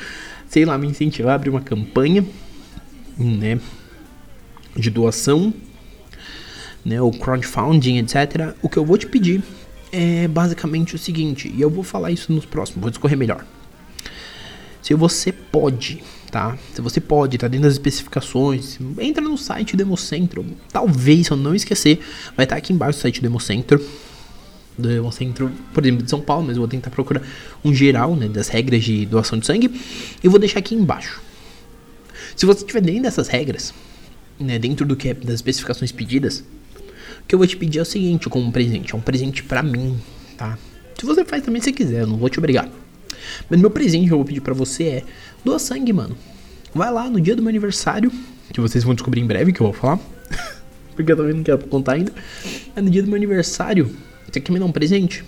sei 0.49 0.65
lá, 0.65 0.77
me 0.77 0.87
incentivar 0.87 1.33
a 1.33 1.35
abrir 1.37 1.51
uma 1.51 1.61
campanha, 1.61 2.25
né, 3.17 3.61
de 4.77 4.91
doação 4.91 5.55
né, 6.85 6.97
crowdfunding, 7.21 7.99
etc. 7.99 8.55
O 8.61 8.69
que 8.69 8.77
eu 8.77 8.85
vou 8.85 8.99
te 8.99 9.07
pedir 9.07 9.43
é 9.91 10.27
basicamente 10.27 10.95
o 10.95 10.99
seguinte, 10.99 11.53
e 11.55 11.61
eu 11.61 11.71
vou 11.71 11.85
falar 11.85 12.11
isso 12.11 12.33
nos 12.33 12.45
próximos, 12.45 12.83
vou 12.83 12.91
discorrer 12.91 13.17
melhor. 13.17 13.47
Se 14.83 14.93
você 14.93 15.33
pode, 15.33 16.03
tá? 16.31 16.59
Se 16.75 16.83
você 16.83 17.01
pode, 17.01 17.39
tá 17.39 17.49
dentro 17.49 17.69
das 17.69 17.75
especificações, 17.75 18.79
entra 18.99 19.23
no 19.23 19.39
site 19.39 19.77
do 19.77 19.83
Hemocentro. 19.83 20.45
Talvez, 20.71 21.29
se 21.29 21.33
eu 21.33 21.37
não 21.37 21.55
esquecer, 21.55 22.01
vai 22.37 22.45
estar 22.45 22.57
tá 22.57 22.59
aqui 22.59 22.73
embaixo 22.73 22.99
o 22.99 23.01
site 23.01 23.21
do 23.21 23.27
Hemocentro. 23.27 23.81
Do 24.77 24.91
Hemocentro, 24.91 25.51
por 25.73 25.87
exemplo, 25.87 26.03
de 26.03 26.11
São 26.11 26.21
Paulo, 26.21 26.49
mas 26.49 26.57
eu 26.57 26.61
vou 26.61 26.69
tentar 26.69 26.91
procurar 26.91 27.23
um 27.65 27.73
geral, 27.73 28.17
né, 28.17 28.29
das 28.29 28.49
regras 28.49 28.83
de 28.83 29.07
doação 29.07 29.39
de 29.39 29.47
sangue. 29.47 29.71
E 30.23 30.29
vou 30.29 30.39
deixar 30.39 30.59
aqui 30.59 30.75
embaixo. 30.75 31.23
Se 32.37 32.45
você 32.45 32.61
estiver 32.61 32.83
dentro 32.83 33.05
dessas 33.05 33.29
regras, 33.29 33.73
né, 34.39 34.59
dentro 34.59 34.85
do 34.85 34.97
que 34.97 35.11
é 35.11 35.15
das 35.15 35.37
especificações 35.37 35.93
pedidas, 35.93 36.45
o 37.25 37.27
que 37.27 37.35
eu 37.35 37.39
vou 37.39 37.47
te 37.47 37.57
pedir 37.57 37.79
é 37.79 37.83
o 37.83 37.87
seguinte, 37.87 38.29
como 38.29 38.47
um 38.47 38.51
presente, 38.51 38.95
é 38.95 38.97
um 38.97 39.01
presente 39.01 39.43
para 39.43 39.63
mim, 39.63 39.99
tá? 40.37 40.59
Se 40.99 41.07
você 41.07 41.25
faz 41.25 41.43
também 41.43 41.61
se 41.61 41.73
quiser, 41.73 42.03
eu 42.03 42.07
não 42.07 42.17
vou 42.17 42.29
te 42.29 42.39
obrigar. 42.39 42.69
Mas 43.49 43.61
meu 43.61 43.71
presente 43.71 44.07
que 44.07 44.13
eu 44.13 44.19
vou 44.19 44.25
pedir 44.25 44.41
para 44.41 44.55
você 44.55 44.85
é 44.85 45.03
doa 45.45 45.59
sangue, 45.59 45.93
mano. 45.93 46.17
Vai 46.75 46.93
lá 46.93 47.09
no 47.09 47.21
dia 47.21 47.35
do 47.35 47.43
meu 47.43 47.49
aniversário, 47.49 48.13
que 48.53 48.61
vocês 48.61 48.85
vão 48.85 48.95
descobrir 48.95 49.21
em 49.21 49.27
breve 49.27 49.53
que 49.53 49.61
eu 49.61 49.67
vou 49.67 49.73
falar. 49.73 49.99
porque 50.95 51.13
eu 51.13 51.17
também 51.17 51.35
não 51.35 51.43
quero 51.43 51.59
contar 51.67 51.93
ainda. 51.95 52.13
É 52.77 52.81
no 52.81 52.91
dia 52.91 53.03
do 53.03 53.09
meu 53.09 53.17
aniversário, 53.17 53.95
você 54.31 54.41
quer 54.41 54.53
me 54.53 54.59
dar 54.59 54.67
um 54.67 54.73
presente? 54.73 55.25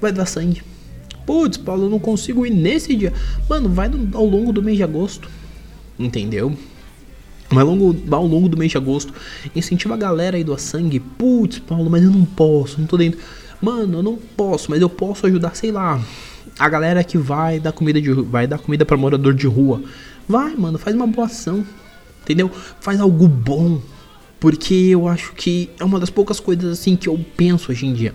Vai 0.00 0.12
dar 0.12 0.26
sangue. 0.26 0.62
Putz, 1.24 1.56
Paulo, 1.56 1.84
eu 1.84 1.90
não 1.90 1.98
consigo 1.98 2.44
ir 2.44 2.50
nesse 2.50 2.94
dia. 2.94 3.12
Mano, 3.48 3.68
vai 3.68 3.88
no, 3.88 4.16
ao 4.16 4.26
longo 4.26 4.52
do 4.52 4.62
mês 4.62 4.76
de 4.76 4.82
agosto. 4.82 5.30
Entendeu? 5.98 6.56
Mas 7.50 7.60
ao 7.60 7.74
longo, 7.74 7.96
ao 8.14 8.26
longo 8.26 8.48
do 8.48 8.56
mês 8.56 8.70
de 8.70 8.76
agosto, 8.76 9.12
incentiva 9.54 9.94
a 9.94 9.96
galera 9.96 10.36
aí 10.36 10.44
do 10.44 10.56
sangue. 10.56 11.00
Putz, 11.00 11.58
Paulo, 11.58 11.90
mas 11.90 12.04
eu 12.04 12.10
não 12.10 12.24
posso, 12.24 12.80
não 12.80 12.86
tô 12.86 12.96
dentro. 12.96 13.18
Mano, 13.60 13.98
eu 13.98 14.02
não 14.02 14.16
posso, 14.16 14.70
mas 14.70 14.80
eu 14.80 14.88
posso 14.88 15.26
ajudar, 15.26 15.54
sei 15.54 15.72
lá, 15.72 16.00
a 16.58 16.68
galera 16.68 17.02
que 17.02 17.18
vai 17.18 17.58
dar 17.58 17.72
comida 17.72 18.00
de 18.00 18.12
vai 18.12 18.46
dar 18.46 18.58
comida 18.58 18.84
para 18.84 18.96
morador 18.96 19.34
de 19.34 19.46
rua. 19.46 19.82
Vai, 20.28 20.54
mano, 20.54 20.78
faz 20.78 20.94
uma 20.94 21.06
boa 21.06 21.26
ação. 21.26 21.66
Entendeu? 22.22 22.50
Faz 22.80 23.00
algo 23.00 23.26
bom. 23.26 23.80
Porque 24.38 24.74
eu 24.74 25.08
acho 25.08 25.34
que 25.34 25.68
é 25.78 25.84
uma 25.84 25.98
das 25.98 26.08
poucas 26.08 26.38
coisas 26.40 26.78
assim 26.78 26.96
que 26.96 27.08
eu 27.08 27.18
penso 27.36 27.72
hoje 27.72 27.86
em 27.86 27.92
dia. 27.92 28.14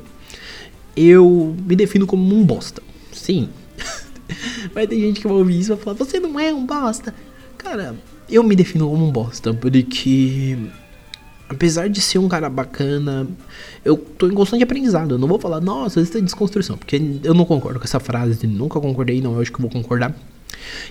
Eu 0.96 1.56
me 1.66 1.76
defino 1.76 2.08
como 2.08 2.34
um 2.34 2.44
bosta. 2.44 2.82
Sim. 3.12 3.50
Vai 4.74 4.88
ter 4.88 5.00
gente 5.00 5.22
que 5.22 5.28
vai 5.28 5.38
ouvir 5.38 5.60
isso 5.60 5.72
e 5.72 5.76
vai 5.76 5.84
falar: 5.84 5.98
"Você 5.98 6.20
não 6.20 6.40
é 6.40 6.54
um 6.54 6.66
bosta". 6.66 7.14
Cara, 7.58 7.96
eu 8.30 8.44
me 8.44 8.56
defino 8.56 8.90
como 8.90 9.06
um 9.06 9.12
bosta, 9.12 9.54
porque 9.54 10.58
apesar 11.48 11.88
de 11.88 12.02
ser 12.02 12.18
um 12.18 12.28
cara 12.28 12.50
bacana, 12.50 13.28
eu 13.84 13.98
tô 13.98 14.28
em 14.28 14.34
constante 14.34 14.64
aprendizado. 14.64 15.16
Eu 15.16 15.18
não 15.18 15.28
vou 15.28 15.40
falar, 15.40 15.62
nossa, 15.62 16.02
isso 16.02 16.18
é 16.18 16.22
desconstrução, 16.22 16.78
porque 16.78 17.02
eu 17.24 17.34
não 17.34 17.46
concordo 17.46 17.80
com 17.80 17.86
essa 17.86 18.00
frase, 18.00 18.48
nunca 18.48 18.80
concordei, 18.80 19.22
não, 19.22 19.36
eu 19.36 19.42
acho 19.42 19.52
que 19.52 19.58
eu 19.58 19.62
vou 19.62 19.72
concordar. 19.72 20.16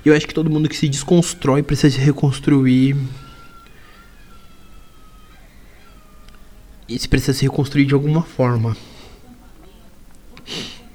E 0.05 0.09
eu 0.09 0.15
acho 0.15 0.27
que 0.27 0.35
todo 0.35 0.51
mundo 0.51 0.69
que 0.69 0.77
se 0.77 0.89
desconstrói 0.89 1.63
precisa 1.63 1.97
se 1.97 2.01
reconstruir. 2.01 2.97
E 6.89 6.99
se 6.99 7.09
precisa 7.09 7.33
se 7.33 7.45
reconstruir 7.45 7.87
de 7.87 7.95
alguma 7.95 8.23
forma. 8.23 8.77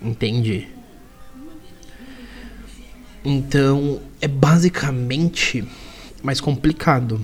Entende? 0.02 0.67
Então, 3.25 3.99
é 4.21 4.28
basicamente 4.28 5.67
mais 6.24 6.40
complicado. 6.40 7.20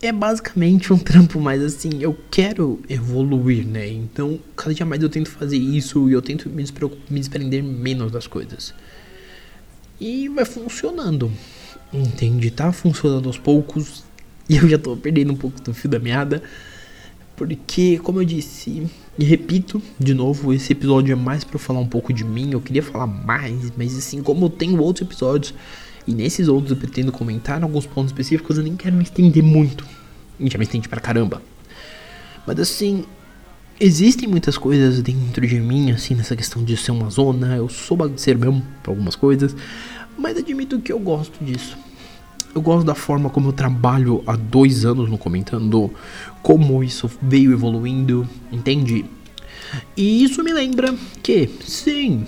É 0.00 0.10
basicamente 0.10 0.92
um 0.92 0.98
trampo 1.00 1.40
mais 1.40 1.62
assim, 1.62 1.90
eu 2.00 2.16
quero 2.30 2.80
evoluir, 2.88 3.66
né? 3.66 3.88
Então, 3.88 4.38
cada 4.56 4.74
dia 4.74 4.84
mais 4.84 5.02
eu 5.02 5.08
tento 5.08 5.30
fazer 5.30 5.56
isso 5.56 6.08
e 6.10 6.12
eu 6.12 6.22
tento 6.22 6.48
me, 6.48 6.64
me 7.10 7.18
desprender 7.20 7.62
menos 7.62 8.10
das 8.10 8.26
coisas. 8.26 8.74
E 10.00 10.28
vai 10.28 10.44
funcionando. 10.44 11.30
Entende? 11.92 12.50
Tá 12.50 12.72
funcionando 12.72 13.28
aos 13.28 13.38
poucos. 13.38 14.04
E 14.48 14.56
eu 14.56 14.68
já 14.68 14.78
tô 14.78 14.96
perdendo 14.96 15.32
um 15.32 15.36
pouco 15.36 15.60
do 15.60 15.72
fio 15.72 15.88
da 15.88 15.98
meada. 15.98 16.42
Porque, 17.36 17.98
como 17.98 18.20
eu 18.20 18.24
disse, 18.24 18.86
e 19.18 19.24
repito 19.24 19.80
de 19.98 20.14
novo, 20.14 20.52
esse 20.52 20.72
episódio 20.72 21.12
é 21.12 21.16
mais 21.16 21.44
para 21.44 21.58
falar 21.58 21.80
um 21.80 21.86
pouco 21.86 22.12
de 22.12 22.24
mim. 22.24 22.50
Eu 22.52 22.60
queria 22.60 22.82
falar 22.82 23.06
mais, 23.06 23.72
mas 23.76 23.96
assim, 23.96 24.22
como 24.22 24.46
eu 24.46 24.50
tenho 24.50 24.80
outros 24.80 25.06
episódios 25.06 25.54
e 26.06 26.14
nesses 26.14 26.48
outros 26.48 26.70
eu 26.70 26.76
pretendo 26.76 27.12
comentar 27.12 27.62
alguns 27.62 27.86
pontos 27.86 28.10
específicos, 28.10 28.58
eu 28.58 28.64
nem 28.64 28.76
quero 28.76 28.96
me 28.96 29.02
estender 29.02 29.42
muito. 29.42 29.86
E 30.38 30.50
já 30.50 30.58
me 30.58 30.64
estendi 30.64 30.88
pra 30.88 31.00
caramba. 31.00 31.42
Mas 32.46 32.58
assim, 32.58 33.04
existem 33.78 34.28
muitas 34.28 34.58
coisas 34.58 35.00
dentro 35.00 35.46
de 35.46 35.60
mim, 35.60 35.90
assim, 35.92 36.14
nessa 36.14 36.34
questão 36.34 36.64
de 36.64 36.76
ser 36.76 36.90
uma 36.90 37.10
zona. 37.10 37.56
Eu 37.56 37.68
sou 37.68 37.96
bagunceiro 37.96 38.40
mesmo 38.40 38.62
pra 38.82 38.92
algumas 38.92 39.14
coisas. 39.14 39.54
Mas 40.18 40.36
admito 40.36 40.80
que 40.80 40.92
eu 40.92 40.98
gosto 40.98 41.42
disso. 41.44 41.76
Eu 42.54 42.60
gosto 42.60 42.84
da 42.84 42.94
forma 42.94 43.30
como 43.30 43.48
eu 43.48 43.52
trabalho 43.52 44.22
há 44.26 44.36
dois 44.36 44.84
anos 44.84 45.08
no 45.08 45.16
comentando, 45.16 45.90
como 46.42 46.84
isso 46.84 47.10
veio 47.22 47.50
evoluindo, 47.52 48.28
entende? 48.50 49.06
E 49.96 50.22
isso 50.22 50.44
me 50.44 50.52
lembra 50.52 50.94
que, 51.22 51.48
sim, 51.64 52.26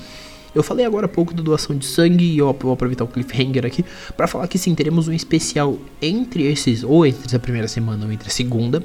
eu 0.55 0.63
falei 0.63 0.87
agora 0.87 1.07
há 1.07 1.09
pouco 1.09 1.35
da 1.35 1.43
doação 1.43 1.77
de 1.77 1.85
sangue 1.85 2.25
e 2.25 2.39
eu 2.39 2.57
vou 2.59 2.73
aproveitar 2.73 3.05
o 3.05 3.09
cliffhanger 3.09 3.67
aqui 3.67 3.85
para 4.17 4.27
falar 4.27 4.47
que 4.47 4.59
sim, 4.59 4.75
teremos 4.75 5.09
um 5.09 5.13
especial 5.13 5.79
entre 6.01 6.45
esses, 6.45 6.85
ou 6.85 7.05
entre 7.05 7.27
essa 7.27 7.39
primeira 7.39 7.67
semana 7.67 8.07
ou 8.07 8.13
entre 8.13 8.29
a 8.29 8.31
segunda, 8.31 8.83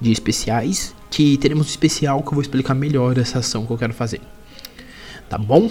de 0.00 0.10
especiais, 0.10 0.94
que 1.10 1.36
teremos 1.36 1.66
um 1.66 1.70
especial 1.70 2.22
que 2.22 2.28
eu 2.28 2.32
vou 2.32 2.42
explicar 2.42 2.74
melhor 2.74 3.18
essa 3.18 3.40
ação 3.40 3.66
que 3.66 3.72
eu 3.72 3.78
quero 3.78 3.92
fazer. 3.92 4.20
Tá 5.28 5.36
bom? 5.36 5.70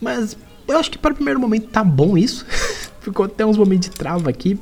Mas 0.00 0.36
eu 0.66 0.78
acho 0.78 0.90
que 0.90 0.98
para 0.98 1.12
o 1.12 1.14
primeiro 1.14 1.38
momento 1.38 1.68
tá 1.68 1.84
bom 1.84 2.18
isso. 2.18 2.44
Ficou 3.00 3.26
até 3.26 3.44
uns 3.46 3.56
momentos 3.56 3.88
de 3.88 3.96
trava 3.96 4.30
aqui. 4.30 4.58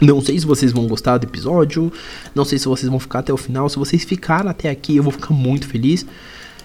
Não 0.00 0.20
sei 0.20 0.38
se 0.38 0.44
vocês 0.44 0.72
vão 0.72 0.86
gostar 0.86 1.18
do 1.18 1.24
episódio. 1.24 1.92
Não 2.34 2.44
sei 2.44 2.58
se 2.58 2.66
vocês 2.66 2.90
vão 2.90 2.98
ficar 2.98 3.20
até 3.20 3.32
o 3.32 3.36
final. 3.36 3.68
Se 3.68 3.76
vocês 3.76 4.04
ficaram 4.04 4.50
até 4.50 4.68
aqui, 4.68 4.96
eu 4.96 5.02
vou 5.02 5.12
ficar 5.12 5.32
muito 5.32 5.66
feliz. 5.66 6.04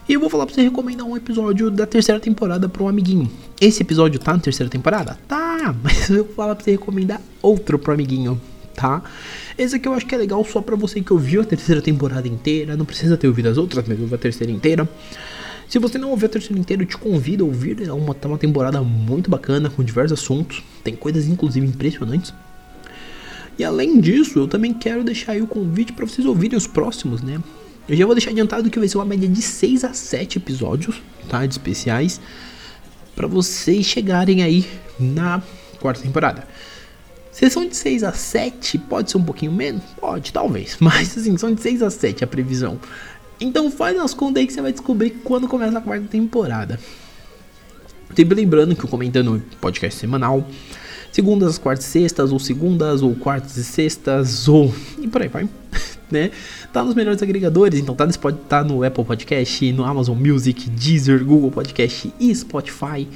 E 0.09 0.13
eu 0.13 0.19
vou 0.19 0.27
falar 0.27 0.47
pra 0.47 0.55
você 0.55 0.63
recomendar 0.63 1.05
um 1.05 1.15
episódio 1.15 1.69
da 1.69 1.85
terceira 1.85 2.19
temporada 2.19 2.67
para 2.67 2.81
um 2.81 2.87
amiguinho. 2.87 3.29
Esse 3.61 3.83
episódio 3.83 4.19
tá 4.19 4.33
na 4.33 4.39
terceira 4.39 4.67
temporada? 4.67 5.19
Tá, 5.27 5.75
mas 5.83 6.09
eu 6.09 6.25
vou 6.25 6.33
falar 6.33 6.55
pra 6.55 6.65
você 6.65 6.71
recomendar 6.71 7.21
outro 7.43 7.77
pro 7.77 7.93
amiguinho, 7.93 8.41
tá? 8.73 9.03
Esse 9.55 9.75
aqui 9.75 9.87
eu 9.87 9.93
acho 9.93 10.07
que 10.07 10.15
é 10.15 10.17
legal 10.17 10.43
só 10.43 10.63
pra 10.63 10.75
você 10.75 10.99
que 10.99 11.13
ouviu 11.13 11.41
a 11.41 11.45
terceira 11.45 11.79
temporada 11.79 12.27
inteira. 12.27 12.75
Não 12.75 12.85
precisa 12.85 13.15
ter 13.17 13.27
ouvido 13.27 13.49
as 13.49 13.57
outras, 13.59 13.87
mas 13.87 13.99
ouviu 13.99 14.15
a 14.15 14.17
terceira 14.17 14.51
inteira. 14.51 14.89
Se 15.67 15.77
você 15.77 15.99
não 15.99 16.09
ouviu 16.09 16.25
a 16.25 16.29
terceira 16.29 16.59
inteira, 16.59 16.81
eu 16.81 16.87
te 16.87 16.97
convido 16.97 17.43
a 17.43 17.47
ouvir. 17.47 17.79
É 17.87 17.93
uma, 17.93 18.15
tá 18.15 18.27
uma 18.27 18.39
temporada 18.39 18.81
muito 18.81 19.29
bacana, 19.29 19.69
com 19.69 19.83
diversos 19.83 20.19
assuntos. 20.19 20.63
Tem 20.83 20.95
coisas, 20.95 21.27
inclusive, 21.27 21.67
impressionantes. 21.67 22.33
E 23.59 23.63
além 23.63 24.01
disso, 24.01 24.39
eu 24.39 24.47
também 24.47 24.73
quero 24.73 25.03
deixar 25.03 25.33
aí 25.33 25.41
o 25.43 25.45
convite 25.45 25.93
para 25.93 26.07
vocês 26.07 26.25
ouvirem 26.25 26.57
os 26.57 26.65
próximos, 26.65 27.21
né? 27.21 27.39
Eu 27.89 27.95
já 27.95 28.05
vou 28.05 28.13
deixar 28.13 28.29
adiantado 28.29 28.69
que 28.69 28.77
vai 28.77 28.87
ser 28.87 28.99
uma 28.99 29.05
média 29.05 29.27
de 29.27 29.41
6 29.41 29.83
a 29.83 29.93
7 29.93 30.37
episódios, 30.37 31.01
tá? 31.27 31.43
De 31.43 31.53
especiais. 31.53 32.21
para 33.15 33.25
vocês 33.25 33.83
chegarem 33.83 34.43
aí 34.43 34.63
na 34.99 35.41
quarta 35.79 36.03
temporada. 36.03 36.47
Sessão 37.31 37.67
de 37.67 37.75
6 37.75 38.03
a 38.03 38.11
7 38.11 38.77
pode 38.77 39.09
ser 39.09 39.17
um 39.17 39.23
pouquinho 39.23 39.51
menos? 39.51 39.81
Pode, 39.99 40.31
talvez. 40.31 40.77
Mas 40.79 41.17
assim, 41.17 41.35
são 41.35 41.51
de 41.51 41.61
6 41.61 41.81
a 41.81 41.89
7 41.89 42.23
a 42.23 42.27
previsão. 42.27 42.79
Então 43.41 43.71
faz 43.71 43.97
as 43.97 44.13
contas 44.13 44.41
aí 44.41 44.47
que 44.47 44.53
você 44.53 44.61
vai 44.61 44.71
descobrir 44.71 45.09
quando 45.23 45.47
começa 45.47 45.79
a 45.79 45.81
quarta 45.81 46.05
temporada. 46.05 46.79
Sempre 48.15 48.35
lembrando 48.35 48.75
que 48.75 48.83
eu 48.83 48.89
comentando 48.89 49.41
podcast 49.59 49.99
semanal, 49.99 50.47
segundas, 51.11 51.57
quartas 51.57 51.87
e 51.87 51.89
sextas, 51.89 52.31
ou 52.31 52.39
segundas, 52.39 53.01
ou 53.01 53.15
quartas 53.15 53.57
e 53.57 53.63
sextas, 53.63 54.47
ou. 54.47 54.73
e 54.99 55.07
por 55.07 55.23
aí 55.23 55.27
vai. 55.27 55.49
né? 56.11 56.31
Tá 56.71 56.83
nos 56.83 56.95
melhores 56.95 57.21
agregadores, 57.21 57.79
então 57.79 57.95
tá 57.95 58.05
no, 58.05 58.13
tá 58.33 58.63
no 58.63 58.83
Apple 58.83 59.03
Podcast, 59.03 59.71
no 59.71 59.83
Amazon 59.83 60.17
Music, 60.17 60.69
Deezer, 60.69 61.23
Google 61.23 61.51
Podcast 61.51 62.13
e 62.19 62.33
Spotify. 62.33 63.07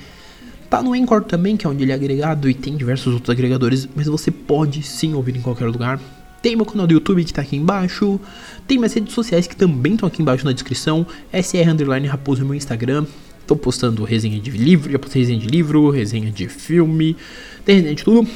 Tá 0.70 0.82
no 0.82 0.94
Anchor 0.94 1.24
também, 1.24 1.56
que 1.56 1.68
é 1.68 1.70
onde 1.70 1.84
ele 1.84 1.92
é 1.92 1.96
agregado, 1.96 2.50
e 2.50 2.54
tem 2.54 2.76
diversos 2.76 3.14
outros 3.14 3.30
agregadores, 3.30 3.88
mas 3.96 4.08
você 4.08 4.32
pode 4.32 4.82
sim 4.82 5.14
ouvir 5.14 5.36
em 5.36 5.42
qualquer 5.42 5.66
lugar. 5.68 6.00
Tem 6.42 6.58
meu 6.58 6.66
canal 6.66 6.86
do 6.86 6.94
YouTube 6.94 7.24
que 7.24 7.32
tá 7.32 7.42
aqui 7.42 7.56
embaixo. 7.56 8.20
Tem 8.68 8.78
minhas 8.78 8.92
redes 8.94 9.14
sociais 9.14 9.48
que 9.48 9.56
também 9.56 9.94
estão 9.94 10.08
aqui 10.08 10.22
embaixo 10.22 10.44
na 10.44 10.52
descrição. 10.52 11.08
SR 11.32 11.70
Underline 11.70 12.06
Raposo 12.06 12.42
no 12.42 12.48
meu 12.48 12.56
Instagram. 12.56 13.06
Tô 13.48 13.56
postando 13.56 14.04
resenha 14.04 14.40
de 14.40 14.52
livro, 14.52 14.92
já 14.92 15.00
postei 15.00 15.22
resenha 15.22 15.40
de 15.40 15.48
livro, 15.48 15.90
resenha 15.90 16.32
de 16.32 16.48
filme, 16.50 17.16
tem 17.64 17.76
resenha 17.76 17.96
de 17.96 18.04
tudo. 18.04 18.28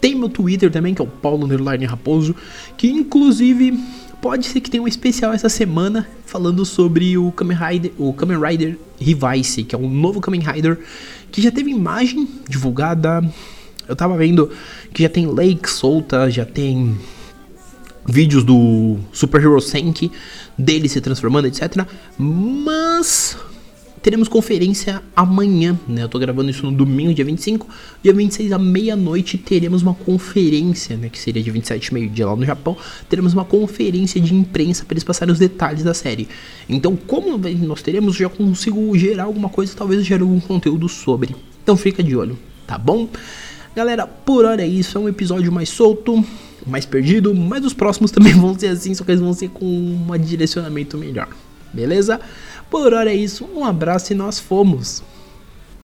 Tem 0.00 0.14
meu 0.14 0.28
Twitter 0.28 0.70
também, 0.70 0.94
que 0.94 1.02
é 1.02 1.04
o 1.04 1.08
Paulo 1.08 1.44
Underline 1.44 1.84
Raposo, 1.84 2.34
que 2.76 2.88
inclusive 2.88 3.78
pode 4.20 4.46
ser 4.46 4.60
que 4.60 4.70
tenha 4.70 4.82
um 4.82 4.88
especial 4.88 5.32
essa 5.32 5.48
semana 5.48 6.08
falando 6.26 6.64
sobre 6.64 7.16
o 7.16 7.32
Kamen 7.32 7.56
Rider, 7.56 7.92
o 7.98 8.12
Kamen 8.12 8.38
Rider 8.40 8.78
Revice, 9.00 9.64
que 9.64 9.74
é 9.74 9.78
um 9.78 9.88
novo 9.88 10.20
Kamen 10.20 10.40
Rider 10.40 10.78
que 11.30 11.40
já 11.42 11.50
teve 11.50 11.70
imagem 11.70 12.28
divulgada. 12.48 13.22
Eu 13.86 13.96
tava 13.96 14.16
vendo 14.16 14.50
que 14.92 15.02
já 15.02 15.08
tem 15.08 15.26
lake 15.26 15.68
solta, 15.70 16.30
já 16.30 16.44
tem 16.44 16.96
vídeos 18.06 18.44
do 18.44 18.96
Super 19.12 19.42
Hero 19.42 19.60
Senki, 19.60 20.10
dele 20.56 20.88
se 20.88 21.00
transformando, 21.00 21.46
etc. 21.46 21.86
Mas 22.18 23.36
teremos 24.08 24.26
conferência 24.26 25.02
amanhã, 25.14 25.78
né? 25.86 26.02
Eu 26.02 26.08
tô 26.08 26.18
gravando 26.18 26.48
isso 26.48 26.64
no 26.64 26.72
domingo, 26.72 27.12
dia 27.12 27.26
25. 27.26 27.68
Dia 28.02 28.14
26 28.14 28.52
à 28.52 28.58
meia-noite 28.58 29.36
teremos 29.36 29.82
uma 29.82 29.92
conferência, 29.92 30.96
né? 30.96 31.10
Que 31.10 31.18
seria 31.18 31.42
dia 31.42 31.52
27, 31.52 31.92
meio-dia 31.92 32.26
lá 32.26 32.34
no 32.34 32.46
Japão. 32.46 32.74
Teremos 33.06 33.34
uma 33.34 33.44
conferência 33.44 34.18
de 34.18 34.34
imprensa 34.34 34.86
para 34.86 34.94
eles 34.94 35.04
passarem 35.04 35.30
os 35.30 35.38
detalhes 35.38 35.82
da 35.82 35.92
série. 35.92 36.26
Então, 36.66 36.96
como 36.96 37.36
nós 37.36 37.82
teremos, 37.82 38.16
já 38.16 38.30
consigo 38.30 38.96
gerar 38.96 39.24
alguma 39.24 39.50
coisa, 39.50 39.74
talvez 39.76 40.06
gere 40.06 40.22
algum 40.22 40.40
conteúdo 40.40 40.88
sobre. 40.88 41.36
Então 41.62 41.76
fica 41.76 42.02
de 42.02 42.16
olho, 42.16 42.38
tá 42.66 42.78
bom? 42.78 43.10
Galera, 43.76 44.06
por 44.06 44.46
hora 44.46 44.62
é 44.62 44.66
isso. 44.66 44.96
É 44.96 45.00
um 45.02 45.08
episódio 45.10 45.52
mais 45.52 45.68
solto 45.68 46.24
mais 46.66 46.86
perdido, 46.86 47.34
mas 47.34 47.62
os 47.62 47.74
próximos 47.74 48.08
também 48.12 48.32
vão 48.32 48.58
ser 48.58 48.68
assim, 48.68 48.94
só 48.94 49.04
que 49.04 49.10
eles 49.10 49.20
vão 49.20 49.34
ser 49.34 49.50
com 49.50 49.66
um 49.66 50.18
direcionamento 50.18 50.96
melhor. 50.96 51.28
Beleza? 51.74 52.18
Por 52.70 52.92
hora 52.92 53.10
é 53.10 53.14
isso, 53.14 53.48
um 53.54 53.64
abraço 53.64 54.12
e 54.12 54.16
nós 54.16 54.38
fomos! 54.38 55.02